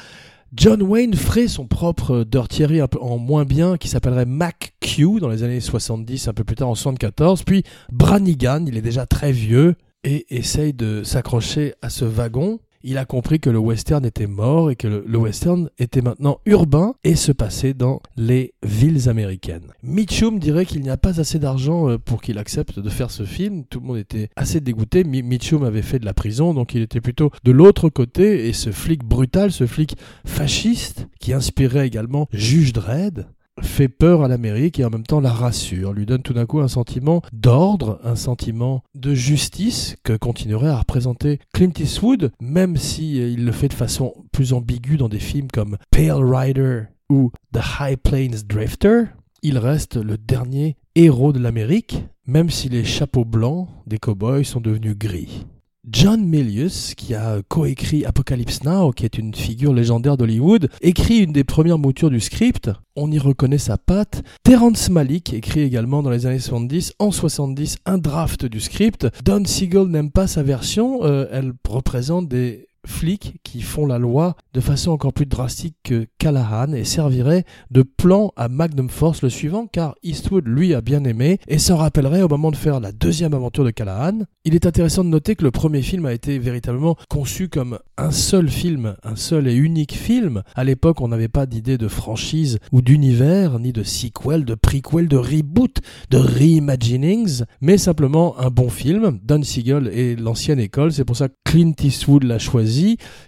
John 0.55 0.83
Wayne 0.83 1.15
ferait 1.15 1.49
son 1.49 1.67
propre 1.67 2.25
Dirty 2.25 2.81
un 2.81 2.89
peu 2.89 3.01
en 3.01 3.19
moins 3.19 3.45
bien 3.45 3.77
qui 3.77 3.89
s'appellerait 3.89 4.25
Mac 4.25 4.73
Q 4.81 5.21
dans 5.21 5.29
les 5.29 5.43
années 5.43 5.61
70, 5.61 6.29
un 6.29 6.33
peu 6.33 6.45
plus 6.45 6.57
tard 6.57 6.69
en 6.69 6.75
74. 6.75 7.43
Puis 7.43 7.65
Branigan, 7.93 8.65
il 8.67 8.77
est 8.77 8.83
déjà 8.83 9.05
très 9.05 9.31
vieux 9.31 9.75
et 10.05 10.35
essaye 10.35 10.73
de 10.73 11.03
s'accrocher 11.03 11.75
à 11.83 11.91
ce 11.91 12.05
wagon 12.05 12.61
il 12.83 12.99
a 12.99 13.05
compris 13.05 13.41
que 13.41 13.51
le 13.51 13.59
western 13.59 14.05
était 14.05 14.27
mort 14.27 14.71
et 14.71 14.77
que 14.77 14.87
le, 14.89 15.19
western 15.19 15.69
était 15.79 16.01
maintenant 16.01 16.41
urbain 16.47 16.95
et 17.05 17.17
se 17.17 17.33
passait 17.33 17.75
dans 17.75 18.01
les 18.17 18.55
villes 18.63 19.09
américaines. 19.09 19.73
Mitchum 19.83 20.39
dirait 20.39 20.67
qu'il 20.67 20.83
n'y 20.83 20.91
a 20.91 20.97
pas 20.97 21.21
assez 21.21 21.39
d'argent 21.39 21.89
euh, 21.89 21.99
pour 21.99 22.23
qu'il 22.23 22.39
accepte 22.39 22.79
de 22.79 22.89
faire 22.89 23.11
ce 23.11 23.25
film. 23.25 23.65
Tout 23.65 23.81
le 23.81 23.87
monde 23.87 23.99
était 23.99 24.31
assez 24.37 24.61
dégoûté. 24.61 25.05
Mitchum 25.05 25.65
avait 25.65 25.83
fait 25.83 25.99
de 25.99 26.05
la 26.05 26.15
prison, 26.15 26.55
donc 26.55 26.75
il 26.75 26.83
était 26.83 27.01
plutôt 27.01 27.31
de 27.45 27.53
l'autre 27.53 27.89
côté. 27.89 28.49
Et 28.49 28.53
ce 28.53 28.71
flic 28.71 29.05
brutal, 29.05 29.53
ce 29.53 29.67
flic 29.67 29.97
fasciste, 30.25 31.09
qui 31.21 31.33
inspirait 31.33 31.87
également 31.87 32.29
Juge 32.33 32.73
Dredd, 32.73 33.27
fait 33.63 33.89
peur 33.89 34.23
à 34.23 34.29
l'Amérique 34.29 34.79
et 34.81 34.85
en 34.85 34.91
même 34.91 35.05
temps 35.05 35.21
la 35.21 35.33
rassure, 35.33 35.93
lui 35.93 36.07
donne 36.07 36.23
tout 36.23 36.33
d'un 36.33 36.47
coup 36.47 36.61
un 36.61 36.69
sentiment 36.69 37.23
d'ordre, 37.33 38.01
un 38.05 38.17
sentiment 38.17 38.83
de 38.95 39.15
justice 39.15 39.97
que 40.03 40.17
continuerait 40.17 40.69
à 40.69 40.79
représenter 40.79 41.39
Clint 41.53 41.73
Eastwood, 41.79 42.33
même 42.41 42.77
si 42.77 43.21
euh, 43.21 43.29
il 43.29 43.45
le 43.45 43.53
fait 43.53 43.69
de 43.69 43.75
façon 43.75 44.15
plus 44.33 44.53
ambiguë 44.53 44.97
dans 44.97 45.09
des 45.09 45.19
films 45.19 45.49
comme 45.53 45.77
Pale 45.91 46.25
Rider 46.25 46.83
ou 47.11 47.31
The 47.53 47.61
High 47.81 47.97
Plains 47.97 48.43
Drifter. 48.47 49.05
Il 49.43 49.59
reste 49.59 49.97
le 49.97 50.19
dernier 50.19 50.77
héros 50.95 51.33
de 51.33 51.39
l'Amérique, 51.39 52.05
même 52.27 52.51
si 52.51 52.69
les 52.69 52.85
chapeaux 52.85 53.25
blancs 53.25 53.69
des 53.87 53.99
cowboys 53.99 54.45
sont 54.45 54.61
devenus 54.61 54.97
gris. 54.97 55.47
John 55.91 56.25
Milius, 56.25 56.95
qui 56.95 57.15
a 57.15 57.41
coécrit 57.49 58.05
Apocalypse 58.05 58.63
Now, 58.65 58.93
qui 58.93 59.05
est 59.05 59.17
une 59.17 59.35
figure 59.35 59.73
légendaire 59.73 60.17
d'Hollywood, 60.17 60.69
écrit 60.83 61.19
une 61.19 61.33
des 61.33 61.45
premières 61.45 61.79
moutures 61.79 62.11
du 62.11 62.21
script. 62.21 62.71
On 62.95 63.11
y 63.11 63.19
reconnaît 63.19 63.59
sa 63.59 63.79
patte. 63.79 64.23
Terrence 64.43 64.91
Malick 64.91 65.33
écrit 65.33 65.61
également 65.61 66.03
dans 66.03 66.11
les 66.11 66.27
années 66.27 66.41
70, 66.41 66.95
en 66.99 67.11
70, 67.11 67.79
un 67.87 67.99
draft 67.99 68.45
du 68.45 68.61
script. 68.61 69.07
Don 69.25 69.45
Siegel 69.45 69.87
n'aime 69.87 70.11
pas 70.11 70.27
sa 70.27 70.43
version. 70.43 71.05
Euh, 71.05 71.27
elle 71.33 71.53
représente 71.67 72.29
des 72.29 72.68
flics 72.89 73.37
qui 73.45 73.61
font 73.61 73.87
la 73.87 73.99
loi 73.99 74.37
de 74.55 74.61
façon 74.61 74.91
encore 74.91 75.13
plus 75.13 75.27
drastique 75.27 75.77
que 75.85 76.07
Callahan 76.19 76.73
et 76.73 76.85
servirait 76.85 77.45
de 77.71 77.83
plan 77.83 78.33
à 78.37 78.49
Magnum 78.49 78.89
Force 78.89 79.23
le 79.23 79.29
suivant 79.29 79.67
car 79.67 79.95
Eastwood 80.03 80.49
lui 80.49 80.75
a 80.75 80.81
bien 80.81 81.05
aimé 81.05 81.39
et 81.47 81.59
s'en 81.59 81.77
rappellerait 81.77 82.23
au 82.23 82.29
moment 82.29 82.51
de 82.51 82.57
faire 82.57 82.81
la 82.81 82.93
deuxième 82.93 83.35
aventure 83.35 83.65
de 83.65 83.71
Callahan. 83.71 84.21
Il 84.45 84.55
est 84.55 84.67
intéressant 84.67 85.05
de 85.05 85.11
noter 85.11 85.37
que 85.37 85.45
le 85.45 85.51
premier 85.51 85.83
film 85.83 86.07
a 86.07 86.13
été 86.13 86.39
véritablement 86.39 86.97
conçu 87.09 87.49
comme 87.49 87.79
un 87.99 88.11
seul 88.11 88.49
film, 88.49 88.97
un 89.03 89.17
seul 89.17 89.47
et 89.47 89.55
unique 89.55 89.95
film. 89.95 90.43
À 90.55 90.65
l'époque, 90.65 91.01
on 91.01 91.09
n'avait 91.09 91.29
pas 91.29 91.47
d'idée 91.47 91.79
de 91.79 91.89
franchise 91.89 92.59
ou 92.73 92.81
d'univers, 92.81 93.59
ni 93.59 93.73
de 93.73 93.83
sequel, 93.83 94.45
de 94.45 94.55
prequel, 94.55 95.09
de 95.09 95.17
reboot, 95.17 95.79
de 96.11 96.19
reimaginings, 96.19 97.43
mais 97.61 97.77
simplement 97.77 98.39
un 98.39 98.51
bon 98.51 98.71
film. 98.71 99.19
Don 99.23 99.43
Siegel 99.43 99.89
et 99.93 100.17
l'ancienne 100.17 100.61
école, 100.61 100.93
c'est 100.93 101.05
pour 101.05 101.17
ça 101.17 101.29
que 101.29 101.35
Clint 101.45 101.75
Eastwood 101.83 102.25
l'a 102.25 102.39
choisi 102.39 102.78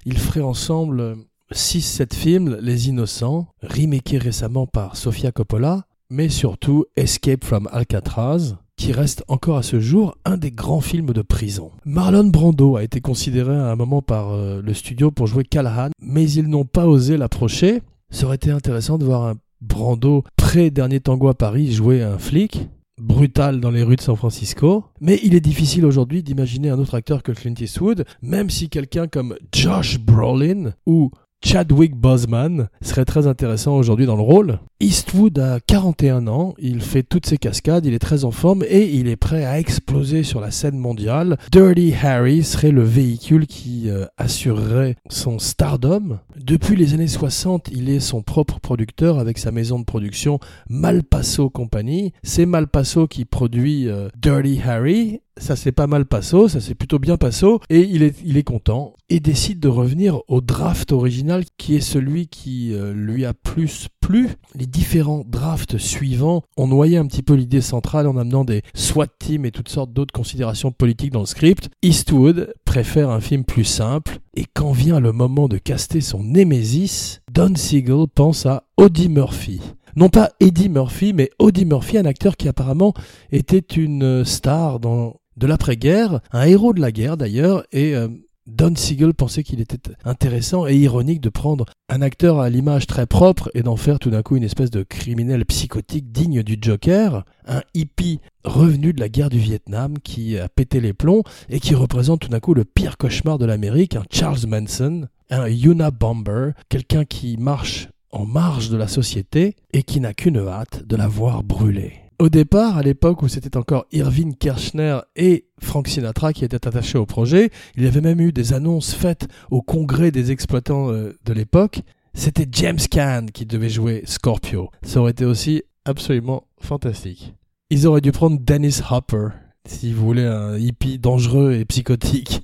il 0.06 0.18
ferait 0.18 0.40
ensemble 0.40 1.16
6-7 1.52 2.14
films, 2.14 2.58
Les 2.60 2.88
Innocents, 2.88 3.48
remaké 3.62 4.18
récemment 4.18 4.66
par 4.66 4.96
Sofia 4.96 5.32
Coppola, 5.32 5.84
mais 6.10 6.28
surtout 6.28 6.84
Escape 6.96 7.44
from 7.44 7.68
Alcatraz, 7.72 8.56
qui 8.76 8.92
reste 8.92 9.24
encore 9.28 9.58
à 9.58 9.62
ce 9.62 9.80
jour 9.80 10.16
un 10.24 10.36
des 10.36 10.50
grands 10.50 10.80
films 10.80 11.12
de 11.12 11.22
prison. 11.22 11.70
Marlon 11.84 12.24
Brando 12.24 12.76
a 12.76 12.82
été 12.82 13.00
considéré 13.00 13.54
à 13.54 13.70
un 13.70 13.76
moment 13.76 14.02
par 14.02 14.30
euh, 14.30 14.62
le 14.62 14.74
studio 14.74 15.10
pour 15.10 15.26
jouer 15.26 15.44
Callahan, 15.44 15.90
mais 16.00 16.30
ils 16.30 16.48
n'ont 16.48 16.64
pas 16.64 16.86
osé 16.86 17.16
l'approcher. 17.16 17.82
Ça 18.10 18.26
aurait 18.26 18.36
été 18.36 18.50
intéressant 18.50 18.98
de 18.98 19.04
voir 19.04 19.24
un 19.24 19.34
Brando 19.60 20.24
pré-dernier 20.36 21.00
tango 21.00 21.28
à 21.28 21.34
Paris 21.34 21.70
jouer 21.70 22.02
un 22.02 22.18
flic, 22.18 22.68
brutal 23.00 23.60
dans 23.60 23.70
les 23.70 23.82
rues 23.82 23.96
de 23.96 24.00
San 24.00 24.16
Francisco. 24.16 24.84
Mais 25.00 25.18
il 25.22 25.34
est 25.34 25.40
difficile 25.40 25.86
aujourd'hui 25.86 26.22
d'imaginer 26.22 26.70
un 26.70 26.78
autre 26.78 26.94
acteur 26.94 27.22
que 27.22 27.32
Clint 27.32 27.54
Eastwood, 27.58 28.04
même 28.22 28.50
si 28.50 28.68
quelqu'un 28.68 29.08
comme 29.08 29.36
Josh 29.52 29.98
Brolin 29.98 30.72
ou 30.86 31.10
Chadwick 31.42 31.94
Boseman 31.94 32.68
serait 32.82 33.04
très 33.04 33.26
intéressant 33.26 33.76
aujourd'hui 33.76 34.06
dans 34.06 34.16
le 34.16 34.22
rôle. 34.22 34.58
Eastwood 34.80 35.38
a 35.38 35.58
41 35.60 36.26
ans, 36.26 36.54
il 36.58 36.80
fait 36.80 37.02
toutes 37.02 37.26
ses 37.26 37.38
cascades, 37.38 37.86
il 37.86 37.94
est 37.94 37.98
très 37.98 38.24
en 38.24 38.30
forme 38.30 38.62
et 38.68 38.88
il 38.88 39.08
est 39.08 39.16
prêt 39.16 39.44
à 39.44 39.58
exploser 39.58 40.22
sur 40.22 40.40
la 40.40 40.50
scène 40.50 40.78
mondiale. 40.78 41.38
Dirty 41.50 41.94
Harry 42.02 42.44
serait 42.44 42.70
le 42.70 42.82
véhicule 42.82 43.46
qui 43.46 43.90
euh, 43.90 44.06
assurerait 44.16 44.96
son 45.08 45.38
stardom. 45.38 46.18
Depuis 46.36 46.76
les 46.76 46.94
années 46.94 47.08
60, 47.08 47.68
il 47.72 47.90
est 47.90 48.00
son 48.00 48.22
propre 48.22 48.60
producteur 48.60 49.18
avec 49.18 49.38
sa 49.38 49.50
maison 49.50 49.78
de 49.78 49.84
production 49.84 50.40
Malpasso 50.68 51.50
Company. 51.50 52.12
C'est 52.22 52.46
Malpasso 52.46 53.06
qui 53.06 53.24
produit 53.24 53.88
euh, 53.88 54.08
Dirty 54.16 54.60
Harry 54.64 55.20
ça 55.36 55.56
s'est 55.56 55.72
pas 55.72 55.86
mal 55.86 56.04
passé, 56.04 56.48
ça 56.48 56.60
s'est 56.60 56.74
plutôt 56.74 56.98
bien 56.98 57.16
passé, 57.16 57.46
et 57.68 57.80
il 57.80 58.02
est, 58.02 58.16
il 58.24 58.36
est 58.36 58.42
content, 58.42 58.94
et 59.08 59.20
décide 59.20 59.60
de 59.60 59.68
revenir 59.68 60.20
au 60.28 60.40
draft 60.40 60.92
original 60.92 61.44
qui 61.56 61.76
est 61.76 61.80
celui 61.80 62.28
qui 62.28 62.72
euh, 62.74 62.92
lui 62.92 63.24
a 63.24 63.34
plus 63.34 63.88
plu. 64.00 64.30
Les 64.54 64.66
différents 64.66 65.24
drafts 65.26 65.78
suivants 65.78 66.42
ont 66.56 66.66
noyé 66.66 66.96
un 66.96 67.06
petit 67.06 67.22
peu 67.22 67.34
l'idée 67.34 67.60
centrale 67.60 68.06
en 68.06 68.16
amenant 68.16 68.44
des 68.44 68.62
SWAT 68.74 69.08
teams 69.18 69.46
et 69.46 69.50
toutes 69.50 69.68
sortes 69.68 69.92
d'autres 69.92 70.12
considérations 70.12 70.72
politiques 70.72 71.12
dans 71.12 71.20
le 71.20 71.26
script. 71.26 71.70
Eastwood 71.82 72.54
préfère 72.64 73.10
un 73.10 73.20
film 73.20 73.44
plus 73.44 73.64
simple, 73.64 74.18
et 74.34 74.44
quand 74.54 74.72
vient 74.72 75.00
le 75.00 75.12
moment 75.12 75.48
de 75.48 75.58
caster 75.58 76.00
son 76.00 76.22
némésis, 76.22 77.20
Don 77.32 77.54
Siegel 77.54 78.06
pense 78.14 78.46
à 78.46 78.64
Audie 78.76 79.08
Murphy 79.08 79.60
non 79.96 80.08
pas 80.08 80.30
Eddie 80.40 80.68
Murphy, 80.68 81.12
mais 81.12 81.30
Audie 81.38 81.64
Murphy, 81.64 81.98
un 81.98 82.04
acteur 82.04 82.36
qui 82.36 82.48
apparemment 82.48 82.94
était 83.32 83.58
une 83.58 84.24
star 84.24 84.80
dans 84.80 85.19
de 85.40 85.46
l'après-guerre, 85.46 86.20
un 86.32 86.44
héros 86.44 86.74
de 86.74 86.80
la 86.80 86.92
guerre 86.92 87.16
d'ailleurs, 87.16 87.64
et 87.72 87.96
euh, 87.96 88.08
Don 88.46 88.74
Siegel 88.76 89.14
pensait 89.14 89.42
qu'il 89.42 89.60
était 89.60 89.92
intéressant 90.04 90.66
et 90.66 90.76
ironique 90.76 91.22
de 91.22 91.30
prendre 91.30 91.64
un 91.88 92.02
acteur 92.02 92.40
à 92.40 92.50
l'image 92.50 92.86
très 92.86 93.06
propre 93.06 93.50
et 93.54 93.62
d'en 93.62 93.76
faire 93.76 93.98
tout 93.98 94.10
d'un 94.10 94.22
coup 94.22 94.36
une 94.36 94.42
espèce 94.42 94.70
de 94.70 94.82
criminel 94.82 95.46
psychotique 95.46 96.12
digne 96.12 96.42
du 96.42 96.58
Joker, 96.60 97.24
un 97.46 97.62
hippie 97.72 98.20
revenu 98.44 98.92
de 98.92 99.00
la 99.00 99.08
guerre 99.08 99.30
du 99.30 99.38
Vietnam 99.38 99.98
qui 100.04 100.38
a 100.38 100.48
pété 100.48 100.80
les 100.80 100.92
plombs 100.92 101.22
et 101.48 101.58
qui 101.58 101.74
représente 101.74 102.20
tout 102.20 102.28
d'un 102.28 102.40
coup 102.40 102.54
le 102.54 102.64
pire 102.64 102.98
cauchemar 102.98 103.38
de 103.38 103.46
l'Amérique, 103.46 103.96
un 103.96 104.04
Charles 104.10 104.46
Manson, 104.46 105.08
un 105.30 105.48
Yuna 105.48 105.90
Bomber, 105.90 106.50
quelqu'un 106.68 107.06
qui 107.06 107.38
marche 107.38 107.88
en 108.10 108.26
marge 108.26 108.68
de 108.68 108.76
la 108.76 108.88
société 108.88 109.56
et 109.72 109.84
qui 109.84 110.00
n'a 110.00 110.12
qu'une 110.12 110.38
hâte 110.38 110.86
de 110.86 110.96
la 110.96 111.08
voir 111.08 111.42
brûler. 111.44 112.09
Au 112.20 112.28
départ, 112.28 112.76
à 112.76 112.82
l'époque 112.82 113.22
où 113.22 113.28
c'était 113.28 113.56
encore 113.56 113.86
Irving 113.92 114.36
Kirchner 114.36 114.98
et 115.16 115.46
Frank 115.58 115.88
Sinatra 115.88 116.34
qui 116.34 116.44
étaient 116.44 116.66
attachés 116.68 116.98
au 116.98 117.06
projet, 117.06 117.48
il 117.76 117.84
y 117.84 117.86
avait 117.86 118.02
même 118.02 118.20
eu 118.20 118.30
des 118.30 118.52
annonces 118.52 118.92
faites 118.92 119.26
au 119.50 119.62
congrès 119.62 120.10
des 120.10 120.30
exploitants 120.30 120.92
euh, 120.92 121.16
de 121.24 121.32
l'époque. 121.32 121.80
C'était 122.12 122.46
James 122.52 122.78
Caan 122.90 123.24
qui 123.32 123.46
devait 123.46 123.70
jouer 123.70 124.02
Scorpio. 124.04 124.68
Ça 124.82 125.00
aurait 125.00 125.12
été 125.12 125.24
aussi 125.24 125.62
absolument 125.86 126.44
fantastique. 126.60 127.32
Ils 127.70 127.86
auraient 127.86 128.02
dû 128.02 128.12
prendre 128.12 128.38
Dennis 128.38 128.82
Hopper, 128.90 129.28
si 129.64 129.94
vous 129.94 130.04
voulez 130.04 130.26
un 130.26 130.58
hippie 130.58 130.98
dangereux 130.98 131.54
et 131.54 131.64
psychotique. 131.64 132.42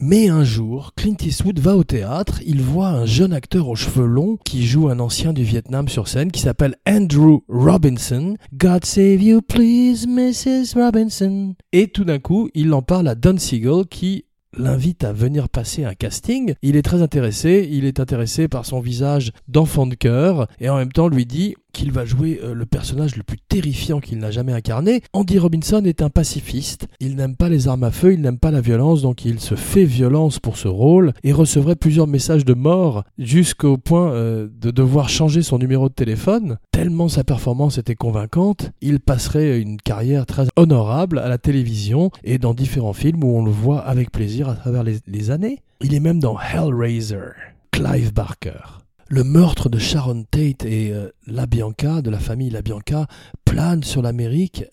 Mais 0.00 0.28
un 0.28 0.44
jour, 0.44 0.92
Clint 0.94 1.16
Eastwood 1.24 1.58
va 1.58 1.74
au 1.74 1.82
théâtre, 1.82 2.40
il 2.44 2.60
voit 2.60 2.88
un 2.88 3.06
jeune 3.06 3.32
acteur 3.32 3.68
aux 3.68 3.76
cheveux 3.76 4.04
longs 4.04 4.36
qui 4.44 4.66
joue 4.66 4.88
un 4.88 5.00
ancien 5.00 5.32
du 5.32 5.42
Vietnam 5.42 5.88
sur 5.88 6.06
scène 6.06 6.30
qui 6.30 6.40
s'appelle 6.40 6.76
Andrew 6.86 7.38
Robinson. 7.48 8.36
God 8.52 8.84
save 8.84 9.22
you 9.22 9.40
please, 9.40 10.06
Mrs. 10.06 10.74
Robinson. 10.74 11.54
Et 11.72 11.88
tout 11.88 12.04
d'un 12.04 12.18
coup, 12.18 12.50
il 12.54 12.74
en 12.74 12.82
parle 12.82 13.08
à 13.08 13.14
Don 13.14 13.38
Siegel 13.38 13.86
qui 13.88 14.26
l'invite 14.58 15.04
à 15.04 15.12
venir 15.12 15.48
passer 15.48 15.84
un 15.84 15.94
casting. 15.94 16.54
Il 16.62 16.76
est 16.76 16.82
très 16.82 17.02
intéressé, 17.02 17.68
il 17.70 17.84
est 17.84 18.00
intéressé 18.00 18.48
par 18.48 18.66
son 18.66 18.80
visage 18.80 19.32
d'enfant 19.48 19.86
de 19.86 19.94
cœur 19.94 20.46
et 20.60 20.68
en 20.68 20.76
même 20.76 20.92
temps 20.92 21.08
lui 21.08 21.26
dit 21.26 21.54
qu'il 21.76 21.92
va 21.92 22.06
jouer 22.06 22.40
euh, 22.42 22.54
le 22.54 22.64
personnage 22.64 23.16
le 23.16 23.22
plus 23.22 23.36
terrifiant 23.36 24.00
qu'il 24.00 24.18
n'a 24.18 24.30
jamais 24.30 24.54
incarné. 24.54 25.02
Andy 25.12 25.38
Robinson 25.38 25.82
est 25.84 26.00
un 26.00 26.08
pacifiste, 26.08 26.88
il 27.00 27.16
n'aime 27.16 27.36
pas 27.36 27.50
les 27.50 27.68
armes 27.68 27.84
à 27.84 27.90
feu, 27.90 28.14
il 28.14 28.22
n'aime 28.22 28.38
pas 28.38 28.50
la 28.50 28.62
violence, 28.62 29.02
donc 29.02 29.26
il 29.26 29.40
se 29.40 29.54
fait 29.56 29.84
violence 29.84 30.38
pour 30.38 30.56
ce 30.56 30.68
rôle 30.68 31.12
et 31.22 31.32
recevrait 31.32 31.76
plusieurs 31.76 32.06
messages 32.06 32.46
de 32.46 32.54
mort 32.54 33.04
jusqu'au 33.18 33.76
point 33.76 34.10
euh, 34.10 34.48
de 34.58 34.70
devoir 34.70 35.10
changer 35.10 35.42
son 35.42 35.58
numéro 35.58 35.90
de 35.90 35.94
téléphone. 35.94 36.56
Tellement 36.72 37.08
sa 37.08 37.24
performance 37.24 37.76
était 37.76 37.94
convaincante, 37.94 38.70
il 38.80 38.98
passerait 38.98 39.60
une 39.60 39.76
carrière 39.76 40.24
très 40.24 40.46
honorable 40.56 41.18
à 41.18 41.28
la 41.28 41.36
télévision 41.36 42.10
et 42.24 42.38
dans 42.38 42.54
différents 42.54 42.94
films 42.94 43.22
où 43.22 43.36
on 43.36 43.44
le 43.44 43.50
voit 43.50 43.80
avec 43.80 44.10
plaisir 44.10 44.48
à 44.48 44.54
travers 44.54 44.82
les, 44.82 45.00
les 45.06 45.30
années. 45.30 45.58
Il 45.82 45.92
est 45.92 46.00
même 46.00 46.20
dans 46.20 46.38
Hellraiser, 46.40 47.34
Clive 47.70 48.14
Barker. 48.14 48.85
Le 49.08 49.22
meurtre 49.22 49.68
de 49.68 49.78
Sharon 49.78 50.24
Tate 50.28 50.64
et 50.64 50.92
euh, 50.92 51.10
La 51.28 51.46
Bianca, 51.46 52.02
de 52.02 52.10
la 52.10 52.18
famille 52.18 52.50
La 52.50 52.60
Bianca, 52.60 53.06
plane 53.44 53.84
sur 53.84 54.02
l'Amérique. 54.02 54.64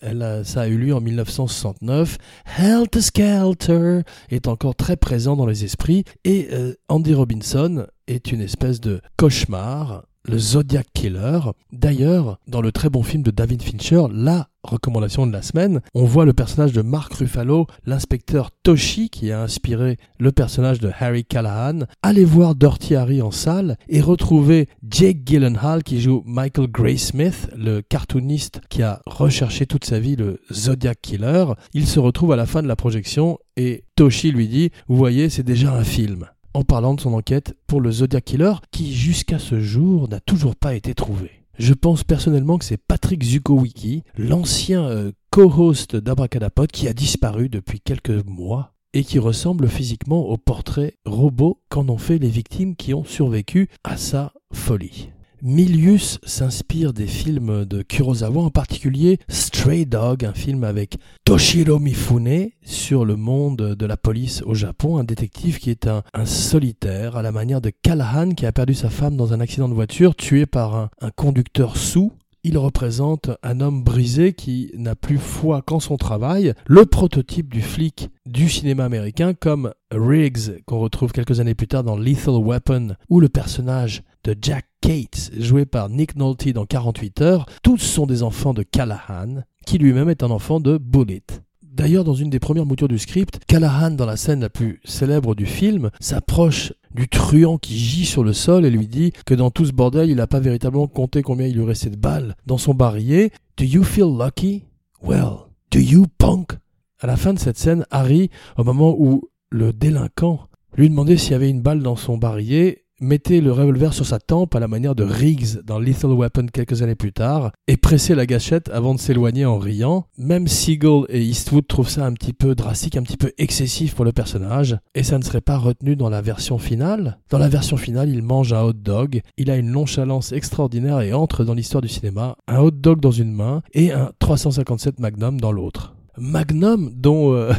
ça 0.42 0.62
a 0.62 0.66
eu 0.66 0.76
lieu 0.76 0.92
en 0.92 1.00
1969. 1.00 2.18
Helter 2.58 3.00
Skelter 3.00 4.00
est 4.30 4.48
encore 4.48 4.74
très 4.74 4.96
présent 4.96 5.36
dans 5.36 5.46
les 5.46 5.64
esprits. 5.64 6.02
Et 6.24 6.48
euh, 6.50 6.74
Andy 6.88 7.14
Robinson 7.14 7.86
est 8.08 8.32
une 8.32 8.40
espèce 8.40 8.80
de 8.80 9.00
cauchemar 9.16 10.02
le 10.24 10.38
Zodiac 10.38 10.86
Killer. 10.94 11.40
D'ailleurs, 11.72 12.38
dans 12.48 12.60
le 12.60 12.72
très 12.72 12.90
bon 12.90 13.02
film 13.02 13.22
de 13.22 13.30
David 13.30 13.62
Fincher, 13.62 14.04
la 14.12 14.48
recommandation 14.62 15.26
de 15.26 15.32
la 15.32 15.42
semaine, 15.42 15.80
on 15.94 16.04
voit 16.04 16.24
le 16.24 16.32
personnage 16.32 16.72
de 16.72 16.82
Mark 16.82 17.12
Ruffalo, 17.12 17.66
l'inspecteur 17.84 18.50
Toshi, 18.62 19.10
qui 19.10 19.30
a 19.30 19.42
inspiré 19.42 19.98
le 20.18 20.32
personnage 20.32 20.80
de 20.80 20.90
Harry 20.98 21.24
Callahan, 21.24 21.80
aller 22.02 22.24
voir 22.24 22.54
Dirty 22.54 22.94
Harry 22.94 23.20
en 23.20 23.30
salle 23.30 23.76
et 23.88 24.00
retrouver 24.00 24.68
Jake 24.88 25.18
Gyllenhaal 25.24 25.82
qui 25.82 26.00
joue 26.00 26.22
Michael 26.26 26.68
Graysmith, 26.68 27.50
le 27.56 27.82
cartooniste 27.82 28.60
qui 28.70 28.82
a 28.82 29.02
recherché 29.06 29.66
toute 29.66 29.84
sa 29.84 30.00
vie 30.00 30.16
le 30.16 30.40
Zodiac 30.50 30.98
Killer. 31.02 31.44
Il 31.74 31.86
se 31.86 32.00
retrouve 32.00 32.32
à 32.32 32.36
la 32.36 32.46
fin 32.46 32.62
de 32.62 32.68
la 32.68 32.76
projection 32.76 33.38
et 33.56 33.84
Toshi 33.96 34.32
lui 34.32 34.48
dit, 34.48 34.70
vous 34.88 34.96
voyez, 34.96 35.28
c'est 35.28 35.42
déjà 35.42 35.74
un 35.74 35.84
film 35.84 36.26
en 36.54 36.62
parlant 36.62 36.94
de 36.94 37.00
son 37.00 37.12
enquête 37.12 37.54
pour 37.66 37.80
le 37.80 37.90
Zodiac 37.90 38.24
Killer 38.24 38.54
qui 38.70 38.94
jusqu'à 38.94 39.38
ce 39.38 39.60
jour 39.60 40.08
n'a 40.08 40.20
toujours 40.20 40.56
pas 40.56 40.74
été 40.74 40.94
trouvé. 40.94 41.30
Je 41.58 41.74
pense 41.74 42.02
personnellement 42.02 42.58
que 42.58 42.64
c'est 42.64 42.76
Patrick 42.76 43.22
Zukowicki, 43.22 44.02
l'ancien 44.16 44.84
euh, 44.84 45.12
co-host 45.30 45.94
d'Abracadapod 45.94 46.70
qui 46.70 46.88
a 46.88 46.92
disparu 46.92 47.48
depuis 47.48 47.80
quelques 47.80 48.24
mois 48.26 48.72
et 48.92 49.04
qui 49.04 49.18
ressemble 49.18 49.68
physiquement 49.68 50.26
au 50.26 50.36
portrait 50.36 50.94
robot 51.04 51.60
qu'en 51.68 51.88
ont 51.88 51.98
fait 51.98 52.18
les 52.18 52.28
victimes 52.28 52.76
qui 52.76 52.94
ont 52.94 53.04
survécu 53.04 53.68
à 53.82 53.96
sa 53.96 54.32
folie. 54.52 55.10
Milius 55.46 56.18
s'inspire 56.24 56.94
des 56.94 57.06
films 57.06 57.66
de 57.66 57.82
Kurosawa, 57.82 58.44
en 58.44 58.48
particulier 58.48 59.18
Stray 59.28 59.84
Dog, 59.84 60.24
un 60.24 60.32
film 60.32 60.64
avec 60.64 60.96
Toshiro 61.26 61.78
Mifune 61.78 62.48
sur 62.62 63.04
le 63.04 63.16
monde 63.16 63.74
de 63.74 63.84
la 63.86 63.98
police 63.98 64.40
au 64.46 64.54
Japon, 64.54 64.96
un 64.96 65.04
détective 65.04 65.58
qui 65.58 65.68
est 65.68 65.86
un, 65.86 66.02
solitaire 66.24 67.18
à 67.18 67.22
la 67.22 67.30
manière 67.30 67.60
de 67.60 67.68
Callahan 67.68 68.30
qui 68.30 68.46
a 68.46 68.52
perdu 68.52 68.72
sa 68.72 68.88
femme 68.88 69.18
dans 69.18 69.34
un 69.34 69.40
accident 69.40 69.68
de 69.68 69.74
voiture, 69.74 70.16
tué 70.16 70.46
par 70.46 70.76
un, 70.76 70.88
un 71.02 71.10
conducteur 71.10 71.76
sous. 71.76 72.10
Il 72.42 72.56
représente 72.56 73.30
un 73.42 73.60
homme 73.60 73.84
brisé 73.84 74.32
qui 74.32 74.70
n'a 74.74 74.94
plus 74.94 75.18
foi 75.18 75.60
qu'en 75.60 75.78
son 75.78 75.98
travail, 75.98 76.54
le 76.66 76.86
prototype 76.86 77.52
du 77.52 77.60
flic 77.60 78.08
du 78.24 78.48
cinéma 78.48 78.86
américain 78.86 79.34
comme 79.34 79.74
Riggs 79.90 80.62
qu'on 80.64 80.78
retrouve 80.78 81.12
quelques 81.12 81.40
années 81.40 81.54
plus 81.54 81.68
tard 81.68 81.84
dans 81.84 81.98
Lethal 81.98 82.36
Weapon 82.36 82.96
ou 83.10 83.20
le 83.20 83.28
personnage 83.28 84.02
de 84.24 84.34
Jack 84.40 84.66
Cates 84.80 85.30
joué 85.38 85.66
par 85.66 85.88
Nick 85.90 86.16
Nolte 86.16 86.48
dans 86.48 86.66
48 86.66 87.20
heures, 87.20 87.46
tous 87.62 87.78
sont 87.78 88.06
des 88.06 88.22
enfants 88.22 88.54
de 88.54 88.62
Callahan 88.62 89.42
qui 89.66 89.78
lui-même 89.78 90.08
est 90.08 90.22
un 90.22 90.30
enfant 90.30 90.60
de 90.60 90.78
Bullet. 90.78 91.22
D'ailleurs, 91.62 92.04
dans 92.04 92.14
une 92.14 92.30
des 92.30 92.38
premières 92.38 92.66
moutures 92.66 92.88
du 92.88 92.98
script, 92.98 93.40
Callahan, 93.46 93.90
dans 93.90 94.06
la 94.06 94.16
scène 94.16 94.40
la 94.40 94.48
plus 94.48 94.80
célèbre 94.84 95.34
du 95.34 95.44
film, 95.44 95.90
s'approche 96.00 96.72
du 96.94 97.08
truand 97.08 97.58
qui 97.58 97.76
gît 97.76 98.06
sur 98.06 98.22
le 98.22 98.32
sol 98.32 98.64
et 98.64 98.70
lui 98.70 98.86
dit 98.86 99.12
que 99.26 99.34
dans 99.34 99.50
tout 99.50 99.66
ce 99.66 99.72
bordel, 99.72 100.08
il 100.08 100.16
n'a 100.16 100.26
pas 100.26 100.40
véritablement 100.40 100.86
compté 100.86 101.22
combien 101.22 101.46
il 101.46 101.56
lui 101.56 101.64
restait 101.64 101.90
de 101.90 101.96
balles 101.96 102.36
dans 102.46 102.58
son 102.58 102.74
barillet. 102.74 103.30
Do 103.56 103.64
you 103.64 103.82
feel 103.82 104.16
lucky? 104.16 104.64
Well, 105.02 105.48
do 105.70 105.80
you 105.80 106.06
punk? 106.18 106.52
À 107.00 107.06
la 107.06 107.16
fin 107.16 107.34
de 107.34 107.38
cette 107.38 107.58
scène, 107.58 107.84
Harry, 107.90 108.30
au 108.56 108.64
moment 108.64 108.94
où 108.96 109.28
le 109.50 109.72
délinquant 109.72 110.48
lui 110.76 110.88
demandait 110.88 111.16
s'il 111.16 111.32
y 111.32 111.34
avait 111.34 111.50
une 111.50 111.60
balle 111.62 111.82
dans 111.82 111.96
son 111.96 112.16
barillet, 112.16 112.83
mettait 113.04 113.40
le 113.40 113.52
revolver 113.52 113.92
sur 113.92 114.06
sa 114.06 114.18
tempe 114.18 114.54
à 114.54 114.60
la 114.60 114.66
manière 114.66 114.94
de 114.94 115.04
Riggs 115.04 115.60
dans 115.64 115.78
Lethal 115.78 116.12
Weapon 116.12 116.46
quelques 116.52 116.82
années 116.82 116.94
plus 116.94 117.12
tard 117.12 117.52
et 117.68 117.76
pressait 117.76 118.14
la 118.14 118.26
gâchette 118.26 118.70
avant 118.70 118.94
de 118.94 119.00
s'éloigner 119.00 119.44
en 119.44 119.58
riant. 119.58 120.06
Même 120.16 120.48
Siegel 120.48 121.02
et 121.10 121.22
Eastwood 121.22 121.66
trouvent 121.66 121.88
ça 121.88 122.06
un 122.06 122.12
petit 122.12 122.32
peu 122.32 122.54
drastique, 122.54 122.96
un 122.96 123.02
petit 123.02 123.18
peu 123.18 123.32
excessif 123.38 123.94
pour 123.94 124.04
le 124.04 124.12
personnage 124.12 124.78
et 124.94 125.02
ça 125.02 125.18
ne 125.18 125.22
serait 125.22 125.42
pas 125.42 125.58
retenu 125.58 125.96
dans 125.96 126.08
la 126.08 126.22
version 126.22 126.58
finale. 126.58 127.18
Dans 127.28 127.38
la 127.38 127.48
version 127.48 127.76
finale, 127.76 128.08
il 128.08 128.22
mange 128.22 128.52
un 128.52 128.62
hot 128.62 128.72
dog, 128.72 129.20
il 129.36 129.50
a 129.50 129.56
une 129.56 129.70
nonchalance 129.70 130.32
extraordinaire 130.32 131.00
et 131.00 131.12
entre 131.12 131.44
dans 131.44 131.54
l'histoire 131.54 131.82
du 131.82 131.88
cinéma, 131.88 132.36
un 132.48 132.60
hot 132.60 132.70
dog 132.70 133.00
dans 133.00 133.10
une 133.10 133.32
main 133.32 133.62
et 133.74 133.92
un 133.92 134.12
357 134.18 134.98
Magnum 134.98 135.40
dans 135.40 135.52
l'autre. 135.52 135.94
Magnum 136.16 136.90
dont 136.94 137.34
euh, 137.34 137.52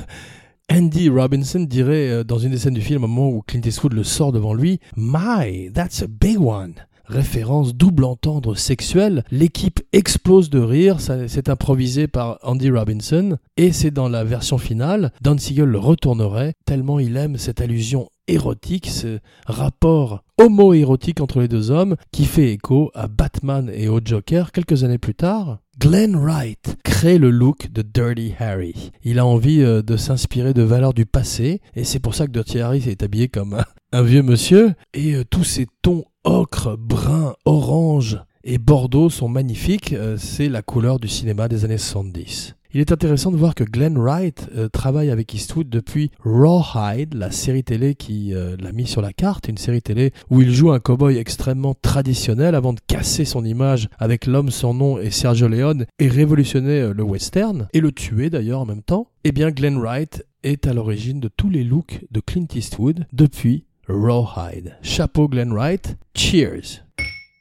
Andy 0.72 1.10
Robinson 1.10 1.60
dirait 1.60 2.10
euh, 2.10 2.24
dans 2.24 2.40
une 2.40 2.52
des 2.52 2.58
scènes 2.58 2.74
du 2.74 2.82
film, 2.82 3.04
au 3.04 3.08
moment 3.08 3.30
où 3.30 3.42
Clint 3.42 3.62
Eastwood 3.64 3.94
le 3.94 4.04
sort 4.04 4.32
devant 4.32 4.54
lui, 4.54 4.80
My, 4.98 5.72
that's 5.72 6.02
a 6.02 6.08
big 6.08 6.40
one. 6.40 6.74
Référence 7.08 7.76
double 7.76 8.04
entendre 8.04 8.56
sexuelle, 8.56 9.24
l'équipe 9.32 9.82
explose 9.94 10.50
de 10.50 10.60
rire, 10.60 10.98
c'est 11.00 11.50
improvisé 11.50 12.08
par 12.08 12.40
Andy 12.44 12.70
Robinson, 12.70 13.38
et 13.58 13.72
c'est 13.72 13.92
dans 13.92 14.10
la 14.10 14.24
version 14.24 14.58
finale, 14.58 15.12
Don 15.22 15.38
Siegel 15.38 15.66
le 15.66 15.80
retournerait, 15.80 16.54
tellement 16.66 17.00
il 17.00 17.18
aime 17.18 17.38
cette 17.38 17.62
allusion 17.62 18.10
érotique, 18.28 18.88
ce 18.88 19.20
rapport 19.46 20.24
homo-érotique 20.38 21.22
entre 21.22 21.40
les 21.42 21.48
deux 21.48 21.72
hommes, 21.72 21.96
qui 22.12 22.26
fait 22.26 22.52
écho 22.52 22.92
à 22.94 23.08
Batman 23.08 23.72
et 23.74 23.88
au 23.88 24.00
Joker 24.04 24.52
quelques 24.52 24.84
années 24.84 24.98
plus 24.98 25.16
tard. 25.16 25.60
Glenn 25.80 26.16
Wright 26.16 26.78
crée 26.84 27.18
le 27.18 27.30
look 27.30 27.72
de 27.72 27.82
Dirty 27.82 28.34
Harry. 28.40 28.92
Il 29.04 29.20
a 29.20 29.26
envie 29.26 29.62
euh, 29.62 29.82
de 29.82 29.98
s'inspirer 29.98 30.54
de 30.54 30.62
valeurs 30.62 30.94
du 30.94 31.06
passé, 31.06 31.62
et 31.76 31.84
c'est 31.84 32.00
pour 32.00 32.16
ça 32.16 32.26
que 32.26 32.32
Dirty 32.32 32.60
Harry 32.60 32.82
s'est 32.82 33.04
habillé 33.04 33.28
comme 33.28 33.62
un, 33.92 34.02
vieux 34.02 34.24
monsieur, 34.24 34.74
et 34.94 35.16
euh, 35.16 35.24
tous 35.30 35.44
ces 35.44 35.68
tons 35.82 36.06
ocre, 36.26 36.76
brun, 36.76 37.36
orange 37.46 38.20
et 38.44 38.58
bordeaux 38.58 39.10
sont 39.10 39.30
magnifiques, 39.30 39.94
euh, 39.94 40.18
c'est 40.18 40.50
la 40.50 40.62
couleur 40.62 41.00
du 41.00 41.08
cinéma 41.08 41.48
des 41.48 41.66
années 41.66 41.78
70. 41.78 42.56
Il 42.74 42.82
est 42.82 42.92
intéressant 42.92 43.32
de 43.32 43.38
voir 43.38 43.56
que 43.56 43.64
Glenn 43.64 43.98
Wright 43.98 44.50
euh, 44.56 44.68
travaille 44.68 45.10
avec 45.10 45.34
Eastwood 45.34 45.70
depuis 45.70 46.12
Rawhide, 46.24 47.14
la 47.14 47.32
série 47.32 47.64
télé 47.64 47.96
qui 47.96 48.34
euh, 48.34 48.58
l'a 48.60 48.74
mis 48.74 48.86
sur 48.86 49.02
la 49.02 49.14
carte, 49.14 49.48
une 49.48 49.58
série 49.58 49.82
télé 49.82 50.12
où 50.30 50.42
il 50.42 50.52
joue 50.52 50.72
un 50.72 50.80
cowboy 50.80 51.18
extrêmement 51.18 51.74
traditionnel 51.74 52.54
avant 52.54 52.74
de 52.74 52.82
casser 52.86 53.24
son 53.24 53.46
image 53.46 53.88
avec 53.98 54.26
l'homme 54.26 54.50
sans 54.50 54.74
nom 54.74 55.00
et 55.00 55.12
Sergio 55.12 55.48
Leone 55.48 55.86
et 56.00 56.10
révolutionner 56.10 56.92
le 56.94 57.04
western 57.04 57.68
et 57.72 57.80
le 57.80 57.92
tuer 57.92 58.30
d'ailleurs 58.30 58.62
en 58.62 58.66
même 58.66 58.84
temps. 58.84 59.10
Eh 59.24 59.32
bien, 59.32 59.52
Glenn 59.52 59.78
Wright 59.78 60.26
est 60.44 60.68
à 60.68 60.74
l'origine 60.74 61.20
de 61.20 61.30
tous 61.30 61.50
les 61.50 61.64
looks 61.64 62.06
de 62.12 62.20
Clint 62.20 62.48
Eastwood 62.54 63.06
depuis 63.14 63.64
Rawhide. 63.88 64.78
Chapeau 64.82 65.28
Glenn 65.28 65.54
Wright, 65.54 65.98
cheers. 66.16 66.82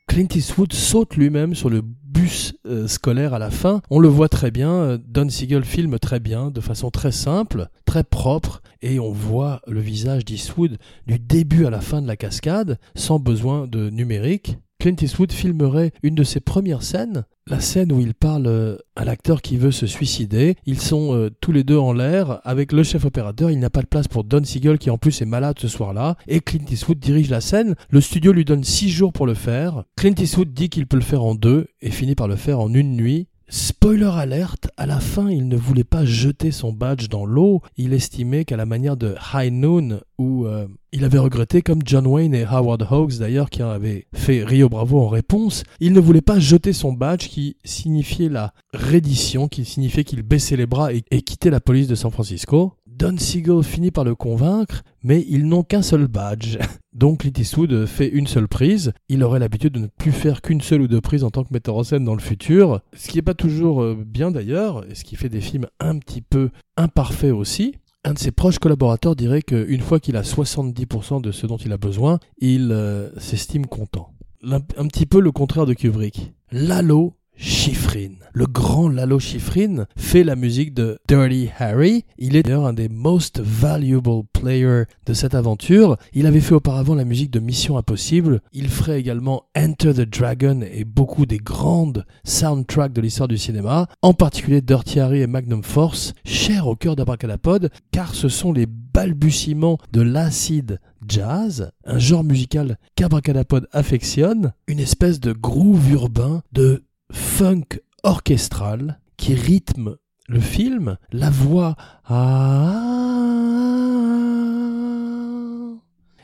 Clint 0.09 0.29
Eastwood 0.35 0.73
saute 0.73 1.17
lui-même 1.17 1.55
sur 1.55 1.71
le 1.71 1.83
bus 1.83 2.55
euh, 2.67 2.87
scolaire 2.87 3.35
à 3.35 3.39
la 3.39 3.51
fin. 3.51 3.83
On 3.91 3.99
le 3.99 4.09
voit 4.09 4.29
très 4.29 4.51
bien, 4.51 4.71
euh, 4.71 4.99
Don 5.05 5.29
Siegel 5.29 5.65
filme 5.65 5.99
très 5.99 6.21
bien, 6.21 6.51
de 6.51 6.61
façon 6.61 6.91
très 6.91 7.13
simple, 7.13 7.69
très 7.85 8.05
propre, 8.05 8.63
et 8.83 9.01
on 9.01 9.11
voit 9.11 9.61
le 9.67 9.81
visage 9.81 10.25
d'Eastwood 10.25 10.79
du 11.07 11.19
début 11.19 11.67
à 11.67 11.71
la 11.71 11.81
fin 11.81 12.01
de 12.01 12.07
la 12.07 12.17
cascade, 12.17 12.79
sans 12.95 13.19
besoin 13.19 13.67
de 13.67 13.91
numérique. 13.91 14.59
Clint 14.85 14.97
Eastwood 15.01 15.33
filmerait 15.33 15.93
une 16.03 16.15
de 16.15 16.25
ses 16.25 16.41
premières 16.41 16.83
scènes, 16.83 17.25
la 17.47 17.59
scène 17.59 17.91
où 17.91 18.01
il 18.01 18.13
parle 18.13 18.47
euh, 18.47 18.77
à 18.97 19.07
l'acteur 19.07 19.41
qui 19.41 19.57
veut 19.57 19.71
se 19.71 19.87
suicider. 19.87 20.57
Ils 20.67 20.79
sont 20.79 21.15
euh, 21.15 21.31
tous 21.41 21.53
les 21.53 21.65
deux 21.65 21.79
en 21.79 21.95
l'air 21.95 22.43
avec 22.45 22.71
le 22.71 22.83
chef 22.83 23.07
opérateur. 23.07 23.51
Il 23.51 23.59
n'y 23.59 23.65
a 23.65 23.71
pas 23.71 23.81
de 23.81 23.87
place 23.87 24.09
pour 24.09 24.25
Don 24.25 24.45
Siegel 24.45 24.77
qui 24.77 24.91
en 24.91 24.99
plus 24.99 25.23
est 25.23 25.25
malade 25.25 25.57
ce 25.59 25.69
soir-là. 25.69 26.19
Et 26.29 26.41
Clint 26.41 26.67
Eastwood 26.71 26.99
dirige 26.99 27.31
la 27.31 27.41
scène. 27.41 27.77
Le 27.89 28.03
studio 28.03 28.31
lui 28.31 28.45
donne 28.45 28.63
six 28.63 28.91
jours 28.91 29.15
pour 29.15 29.27
le 29.27 29.33
faire. 29.33 29.85
Clint 29.97 30.17
Eastwood 30.19 30.53
dit 30.53 30.69
qu'il 30.69 30.87
peut 30.87 30.99
le 30.99 31.03
faire 31.03 31.25
en 31.25 31.35
deux 31.35 31.69
et 31.81 31.91
finit 31.91 32.15
par 32.15 32.29
le 32.29 32.37
faire 32.37 32.61
en 32.61 32.75
une 32.75 32.95
nuit. 32.95 33.29
Spoiler 33.49 34.11
alerte, 34.17 34.69
à 34.79 34.87
la 34.87 35.01
fin, 35.01 35.29
il 35.29 35.49
ne 35.49 35.57
voulait 35.57 35.85
pas 35.85 36.05
jeter 36.05 36.51
son 36.51 36.73
badge 36.73 37.09
dans 37.09 37.27
l'eau. 37.27 37.61
Il 37.77 37.93
estimait 37.93 38.45
qu'à 38.45 38.57
la 38.57 38.65
manière 38.65 38.97
de 38.97 39.15
High 39.35 39.53
Noon, 39.53 40.01
où 40.19 40.47
euh, 40.47 40.67
il 40.93 41.05
avait 41.05 41.19
regretté, 41.19 41.61
comme 41.61 41.83
John 41.85 42.07
Wayne 42.07 42.35
et 42.35 42.45
Howard 42.45 42.87
Hawks 42.91 43.19
d'ailleurs, 43.19 43.51
qui 43.51 43.61
avaient 43.61 44.07
fait 44.15 44.45
Rio 44.45 44.69
Bravo 44.71 44.99
en 45.01 45.09
réponse, 45.09 45.63
il 45.79 45.93
ne 45.93 46.01
voulait 46.01 46.23
pas 46.23 46.39
jeter 46.39 46.73
son 46.73 46.93
badge 46.93 47.29
qui 47.29 47.57
signifiait 47.65 48.31
la 48.31 48.55
reddition, 48.73 49.49
qui 49.49 49.65
signifiait 49.65 50.05
qu'il 50.05 50.23
baissait 50.23 50.57
les 50.57 50.67
bras 50.67 50.93
et 50.93 51.23
quittait 51.23 51.51
la 51.51 51.61
police 51.61 51.89
de 51.89 51.95
San 51.95 52.11
Francisco. 52.11 52.73
Don 52.97 53.17
Siegel 53.19 53.65
finit 53.65 53.91
par 53.91 54.05
le 54.05 54.15
convaincre, 54.15 54.83
mais 55.03 55.25
ils 55.29 55.47
n'ont 55.47 55.65
qu'un 55.65 55.83
seul 55.83 56.07
badge. 56.07 56.59
Donc 56.95 57.21
Clint 57.21 57.87
fait 57.87 58.09
une 58.09 58.29
seule 58.29 58.47
prise. 58.47 58.93
Il 59.09 59.25
aurait 59.25 59.41
l'habitude 59.41 59.73
de 59.73 59.81
ne 59.81 59.87
plus 59.89 60.13
faire 60.13 60.43
qu'une 60.43 60.61
seule 60.61 60.83
ou 60.83 60.89
deux 60.89 61.01
prises 61.01 61.25
en 61.25 61.31
tant 61.31 61.43
que 61.43 61.53
metteur 61.53 61.77
en 61.77 61.83
scène 61.83 62.05
dans 62.05 62.15
le 62.15 62.21
futur, 62.21 62.81
ce 62.97 63.09
qui 63.09 63.17
n'est 63.17 63.23
pas 63.23 63.35
toujours 63.35 63.83
euh, 63.83 63.97
bien 64.07 64.31
d'ailleurs, 64.31 64.89
et 64.89 64.95
ce 64.95 65.03
qui 65.03 65.17
fait 65.17 65.29
des 65.29 65.41
films 65.41 65.67
un 65.81 65.99
petit 65.99 66.21
peu 66.21 66.51
imparfaits 66.77 67.33
aussi. 67.33 67.75
Un 68.05 68.13
de 68.13 68.19
ses 68.19 68.31
proches 68.31 68.59
collaborateurs 68.61 69.17
dirait 69.17 69.43
qu'une 69.43 69.81
fois 69.81 69.99
qu'il 69.99 70.17
a 70.17 70.23
70% 70.23 71.21
de 71.21 71.33
ce 71.33 71.47
dont 71.47 71.57
il 71.57 71.73
a 71.73 71.79
besoin, 71.79 72.21
il 72.39 72.71
euh, 72.71 73.11
s'estime 73.19 73.67
content. 73.67 74.11
Un 74.45 74.61
petit 74.61 75.07
peu 75.07 75.21
le 75.21 75.33
contraire 75.33 75.67
de 75.67 75.73
Kubrick. 75.73 76.33
Lalo 76.53 77.15
Schifrin. 77.37 78.13
Le 78.33 78.47
grand 78.47 78.89
Lalo 78.89 79.19
Schifrin 79.19 79.87
fait 79.97 80.25
la 80.25 80.37
musique 80.37 80.75
de 80.75 80.99
Dirty 81.09 81.51
Harry. 81.59 82.05
Il 82.19 82.37
est 82.37 82.43
d'ailleurs 82.43 82.67
un 82.67 82.73
des 82.73 82.89
most 82.89 83.41
valuable 83.41 84.23
players 84.33 84.85
de 85.07 85.15
cette 85.15 85.35
aventure. 85.35 85.97
Il 86.13 86.27
avait 86.27 86.41
fait 86.41 86.55
auparavant 86.55 86.95
la 86.95 87.05
musique 87.05 87.31
de 87.31 87.41
Mission 87.41 87.77
Impossible. 87.77 88.41
Il 88.53 88.69
ferait 88.69 89.01
également 89.01 89.45
Enter 89.57 89.95
the 89.95 90.09
Dragon 90.09 90.61
et 90.63 90.85
beaucoup 90.85 91.27
des 91.27 91.39
grandes 91.39 92.05
soundtracks 92.25 92.93
de 92.93 93.01
l'histoire 93.01 93.29
du 93.29 93.39
cinéma, 93.39 93.89
en 94.03 94.15
particulier 94.15 94.61
Dirty 94.61 95.01
Harry 95.01 95.21
et 95.21 95.27
Magnum 95.27 95.63
Force, 95.63 96.15
chers 96.25 96.67
au 96.67 96.77
cœur 96.77 96.97
d'Abracadapod, 96.97 97.71
car 97.93 98.15
ce 98.15 98.29
sont 98.29 98.53
les 98.53 98.67
balbutiements 98.67 99.79
de 99.93 100.03
l'acid 100.03 100.79
jazz, 101.07 101.71
un 101.85 101.99
genre 101.99 102.25
musical 102.25 102.79
qu'Abracadapod 102.97 103.69
affectionne, 103.73 104.53
une 104.67 104.81
espèce 104.81 105.21
de 105.21 105.33
groove 105.33 105.91
urbain, 105.93 106.43
de 106.53 106.85
funk 107.15 107.81
orchestral 108.03 109.01
qui 109.17 109.35
rythme 109.35 109.97
le 110.29 110.41
film, 110.41 110.97
la 111.13 111.31
voix. 111.31 111.77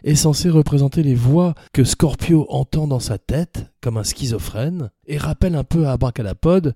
Est 0.03 0.15
censée 0.15 0.49
représenter 0.49 1.03
les 1.03 1.15
voix 1.15 1.55
que 1.73 1.85
Scorpio 1.85 2.47
entend 2.49 2.87
dans 2.87 3.01
sa 3.01 3.19
tête, 3.19 3.71
comme 3.83 3.99
un 3.99 4.05
schizophrène, 4.05 4.91
et 5.07 5.19
rappelle 5.19 5.55
un 5.55 5.65
peu 5.65 5.87
à 5.87 5.93
Abracadapod. 5.93 6.75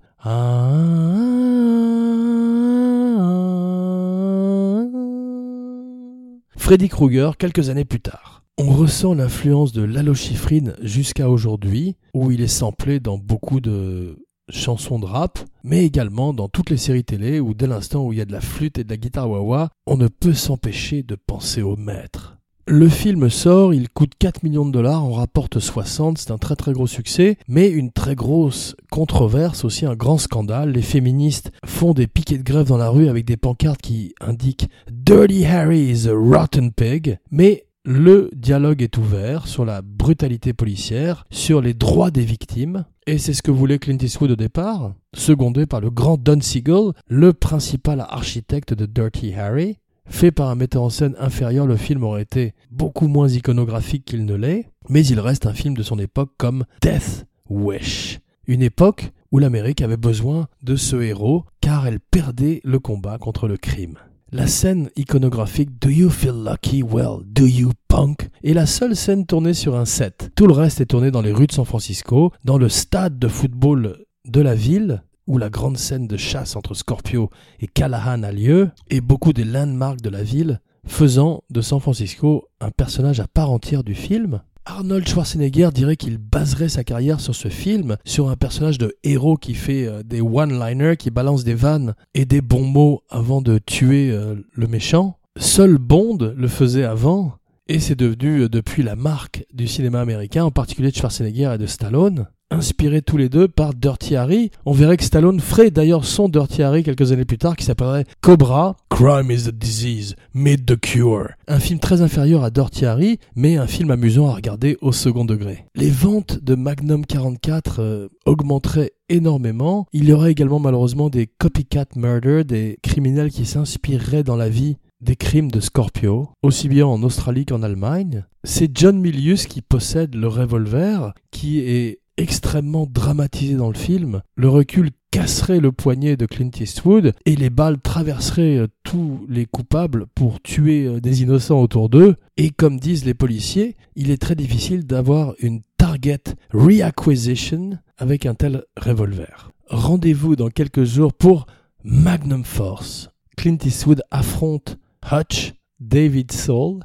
Freddy 6.55 6.89
Krueger 6.89 7.37
quelques 7.37 7.69
années 7.69 7.85
plus 7.85 8.01
tard. 8.01 8.44
On 8.57 8.69
ressent 8.69 9.13
l'influence 9.13 9.73
de 9.73 9.81
l'alochifrine 9.81 10.75
jusqu'à 10.81 11.29
aujourd'hui, 11.29 11.97
où 12.13 12.31
il 12.31 12.39
est 12.39 12.47
samplé 12.47 13.01
dans 13.01 13.17
beaucoup 13.17 13.59
de 13.59 14.25
chansons 14.49 14.97
de 14.97 15.05
rap, 15.05 15.39
mais 15.65 15.83
également 15.83 16.31
dans 16.31 16.47
toutes 16.47 16.69
les 16.69 16.77
séries 16.77 17.03
télé 17.03 17.41
où 17.41 17.53
dès 17.53 17.67
l'instant 17.67 18.05
où 18.05 18.13
il 18.13 18.19
y 18.19 18.21
a 18.21 18.25
de 18.25 18.31
la 18.31 18.39
flûte 18.39 18.77
et 18.77 18.85
de 18.85 18.89
la 18.89 18.95
guitare 18.95 19.29
wah 19.29 19.71
on 19.85 19.97
ne 19.97 20.07
peut 20.07 20.33
s'empêcher 20.33 21.03
de 21.03 21.15
penser 21.15 21.63
au 21.63 21.75
maître. 21.75 22.37
Le 22.65 22.87
film 22.87 23.29
sort, 23.29 23.73
il 23.73 23.89
coûte 23.89 24.13
4 24.17 24.43
millions 24.43 24.65
de 24.65 24.71
dollars, 24.71 25.05
on 25.05 25.11
rapporte 25.11 25.59
60, 25.59 26.17
c'est 26.17 26.31
un 26.31 26.37
très 26.37 26.55
très 26.55 26.71
gros 26.71 26.87
succès, 26.87 27.37
mais 27.49 27.69
une 27.69 27.91
très 27.91 28.15
grosse 28.15 28.77
controverse, 28.89 29.65
aussi 29.65 29.85
un 29.85 29.95
grand 29.95 30.17
scandale. 30.17 30.71
Les 30.71 30.81
féministes 30.81 31.51
font 31.65 31.93
des 31.93 32.07
piquets 32.07 32.37
de 32.37 32.43
grève 32.43 32.67
dans 32.67 32.77
la 32.77 32.89
rue 32.89 33.09
avec 33.09 33.25
des 33.25 33.37
pancartes 33.37 33.81
qui 33.81 34.15
indiquent 34.21 34.69
Dirty 34.89 35.45
Harry 35.45 35.91
is 35.91 36.07
a 36.07 36.13
rotten 36.13 36.71
pig, 36.71 37.19
mais 37.29 37.65
le 37.85 38.31
dialogue 38.35 38.81
est 38.81 38.97
ouvert 38.97 39.47
sur 39.47 39.63
la 39.63 39.81
brutalité 39.83 40.53
policière, 40.53 41.25
sur 41.29 41.61
les 41.61 41.75
droits 41.75 42.09
des 42.09 42.25
victimes, 42.25 42.85
et 43.05 43.19
c'est 43.19 43.33
ce 43.33 43.43
que 43.43 43.51
voulait 43.51 43.77
Clint 43.77 43.99
Eastwood 44.01 44.31
au 44.31 44.35
départ, 44.35 44.95
secondé 45.13 45.67
par 45.67 45.81
le 45.81 45.91
grand 45.91 46.17
Don 46.17 46.41
Siegel, 46.41 46.93
le 47.07 47.33
principal 47.33 48.01
architecte 48.01 48.73
de 48.73 48.87
Dirty 48.87 49.35
Harry. 49.35 49.77
Fait 50.07 50.31
par 50.31 50.49
un 50.49 50.55
metteur 50.55 50.81
en 50.81 50.89
scène 50.89 51.15
inférieur, 51.19 51.67
le 51.67 51.77
film 51.77 52.03
aurait 52.03 52.23
été 52.23 52.53
beaucoup 52.71 53.07
moins 53.07 53.27
iconographique 53.27 54.05
qu'il 54.05 54.25
ne 54.25 54.35
l'est, 54.35 54.69
mais 54.89 55.05
il 55.05 55.19
reste 55.19 55.45
un 55.45 55.53
film 55.53 55.75
de 55.75 55.83
son 55.83 55.99
époque 55.99 56.31
comme 56.37 56.65
Death 56.81 57.25
Wish. 57.49 58.19
Une 58.47 58.61
époque 58.61 59.11
où 59.31 59.39
l'Amérique 59.39 59.81
avait 59.81 59.97
besoin 59.97 60.47
de 60.63 60.75
ce 60.75 60.95
héros 60.95 61.45
car 61.61 61.87
elle 61.87 61.99
perdait 61.99 62.61
le 62.63 62.79
combat 62.79 63.17
contre 63.17 63.47
le 63.47 63.57
crime. 63.57 63.97
La 64.35 64.47
scène 64.47 64.89
iconographique 64.97 65.79
Do 65.79 65.87
You 65.87 66.09
Feel 66.09 66.43
Lucky? 66.43 66.83
Well, 66.83 67.19
Do 67.25 67.45
You 67.45 67.71
Punk? 67.87 68.27
est 68.43 68.53
la 68.53 68.65
seule 68.65 68.93
scène 68.93 69.25
tournée 69.25 69.53
sur 69.53 69.77
un 69.77 69.85
set. 69.85 70.29
Tout 70.35 70.45
le 70.45 70.51
reste 70.51 70.81
est 70.81 70.87
tourné 70.87 71.09
dans 71.09 71.21
les 71.21 71.31
rues 71.31 71.47
de 71.47 71.53
San 71.53 71.63
Francisco, 71.63 72.33
dans 72.43 72.57
le 72.57 72.67
stade 72.67 73.17
de 73.17 73.29
football 73.29 74.03
de 74.25 74.41
la 74.41 74.53
ville, 74.53 75.03
où 75.25 75.37
la 75.37 75.49
grande 75.49 75.77
scène 75.77 76.05
de 76.05 76.17
chasse 76.17 76.57
entre 76.57 76.73
Scorpio 76.73 77.29
et 77.61 77.67
Callahan 77.67 78.23
a 78.23 78.33
lieu, 78.33 78.71
et 78.89 78.99
beaucoup 78.99 79.31
des 79.31 79.45
landmarks 79.45 80.01
de 80.01 80.09
la 80.09 80.21
ville, 80.21 80.59
faisant 80.85 81.45
de 81.49 81.61
San 81.61 81.79
Francisco 81.79 82.49
un 82.59 82.71
personnage 82.71 83.21
à 83.21 83.27
part 83.29 83.51
entière 83.51 83.85
du 83.85 83.95
film. 83.95 84.41
Arnold 84.67 85.07
Schwarzenegger 85.07 85.69
dirait 85.73 85.95
qu'il 85.95 86.17
baserait 86.17 86.69
sa 86.69 86.83
carrière 86.83 87.19
sur 87.19 87.35
ce 87.35 87.49
film, 87.49 87.97
sur 88.03 88.29
un 88.29 88.35
personnage 88.35 88.79
de 88.79 88.95
héros 89.03 89.37
qui 89.37 89.53
fait 89.53 89.85
euh, 89.85 90.01
des 90.03 90.21
one-liners, 90.21 90.97
qui 90.97 91.11
balance 91.11 91.43
des 91.43 91.53
vannes 91.53 91.93
et 92.15 92.25
des 92.25 92.41
bons 92.41 92.65
mots 92.65 93.03
avant 93.09 93.41
de 93.41 93.59
tuer 93.59 94.09
euh, 94.11 94.35
le 94.53 94.67
méchant. 94.67 95.17
Seul 95.37 95.77
Bond 95.77 96.33
le 96.35 96.47
faisait 96.47 96.83
avant, 96.83 97.33
et 97.67 97.79
c'est 97.79 97.95
devenu 97.95 98.41
euh, 98.41 98.49
depuis 98.49 98.83
la 98.83 98.95
marque 98.95 99.45
du 99.53 99.67
cinéma 99.67 100.01
américain, 100.01 100.43
en 100.43 100.51
particulier 100.51 100.91
de 100.91 100.95
Schwarzenegger 100.95 101.53
et 101.55 101.57
de 101.57 101.65
Stallone 101.65 102.27
inspirés 102.51 103.01
tous 103.01 103.17
les 103.17 103.29
deux 103.29 103.47
par 103.47 103.73
Dirty 103.73 104.15
Harry. 104.15 104.51
On 104.65 104.71
verrait 104.71 104.97
que 104.97 105.03
Stallone 105.03 105.39
ferait 105.39 105.71
d'ailleurs 105.71 106.05
son 106.05 106.29
Dirty 106.29 106.63
Harry 106.63 106.83
quelques 106.83 107.11
années 107.11 107.25
plus 107.25 107.37
tard 107.37 107.55
qui 107.55 107.65
s'appellerait 107.65 108.05
Cobra, 108.21 108.77
Crime 108.89 109.31
is 109.31 109.47
a 109.47 109.51
Disease, 109.51 110.15
Meet 110.33 110.65
the 110.65 110.79
Cure. 110.79 111.29
Un 111.47 111.59
film 111.59 111.79
très 111.79 112.01
inférieur 112.01 112.43
à 112.43 112.49
Dirty 112.49 112.85
Harry, 112.85 113.19
mais 113.35 113.57
un 113.57 113.67
film 113.67 113.91
amusant 113.91 114.27
à 114.29 114.33
regarder 114.33 114.77
au 114.81 114.91
second 114.91 115.25
degré. 115.25 115.65
Les 115.75 115.89
ventes 115.89 116.39
de 116.43 116.55
Magnum 116.55 117.05
44 117.05 117.79
euh, 117.79 118.07
augmenteraient 118.25 118.91
énormément. 119.09 119.87
Il 119.91 120.05
y 120.05 120.13
aurait 120.13 120.31
également 120.31 120.59
malheureusement 120.59 121.09
des 121.09 121.27
copycat 121.27 121.85
murder, 121.95 122.43
des 122.43 122.77
criminels 122.81 123.31
qui 123.31 123.45
s'inspireraient 123.45 124.23
dans 124.23 124.37
la 124.37 124.49
vie 124.49 124.77
des 125.05 125.15
crimes 125.15 125.51
de 125.51 125.59
Scorpio, 125.59 126.29
aussi 126.41 126.67
bien 126.67 126.87
en 126.87 127.03
Australie 127.03 127.45
qu'en 127.45 127.63
Allemagne. 127.63 128.25
C'est 128.43 128.75
John 128.77 128.99
Milius 128.99 129.45
qui 129.45 129.61
possède 129.61 130.15
le 130.15 130.27
revolver, 130.27 131.13
qui 131.31 131.59
est 131.59 131.99
extrêmement 132.17 132.87
dramatisé 132.89 133.55
dans 133.55 133.69
le 133.69 133.77
film. 133.77 134.21
Le 134.35 134.49
recul 134.49 134.89
casserait 135.11 135.59
le 135.59 135.71
poignet 135.71 136.17
de 136.17 136.25
Clint 136.25 136.51
Eastwood 136.59 137.13
et 137.25 137.35
les 137.35 137.49
balles 137.49 137.79
traverseraient 137.79 138.57
euh, 138.57 138.67
tous 138.83 139.25
les 139.29 139.45
coupables 139.45 140.07
pour 140.15 140.41
tuer 140.41 140.85
euh, 140.85 140.99
des 140.99 141.21
innocents 141.21 141.61
autour 141.61 141.87
d'eux. 141.87 142.15
Et 142.35 142.49
comme 142.49 142.79
disent 142.79 143.05
les 143.05 143.13
policiers, 143.13 143.77
il 143.95 144.11
est 144.11 144.21
très 144.21 144.35
difficile 144.35 144.85
d'avoir 144.85 145.35
une 145.39 145.61
target 145.77 146.23
reacquisition 146.51 147.77
avec 147.97 148.25
un 148.25 148.33
tel 148.33 148.63
revolver. 148.75 149.51
Rendez-vous 149.69 150.35
dans 150.35 150.49
quelques 150.49 150.83
jours 150.83 151.13
pour 151.13 151.45
Magnum 151.83 152.43
Force. 152.43 153.09
Clint 153.37 153.57
Eastwood 153.63 154.01
affronte 154.11 154.77
Hutch, 155.11 155.53
David 155.79 156.31
Soul, 156.31 156.79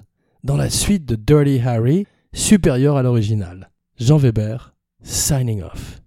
dans 0.45 0.59
la 0.59 0.69
suite 0.69 1.07
de 1.07 1.15
Dirty 1.15 1.59
Harry, 1.65 2.07
supérieure 2.35 2.97
à 2.97 3.03
l'original. 3.03 3.71
Jean 3.99 4.19
Weber, 4.19 4.75
signing 5.03 5.63
off. 5.63 6.03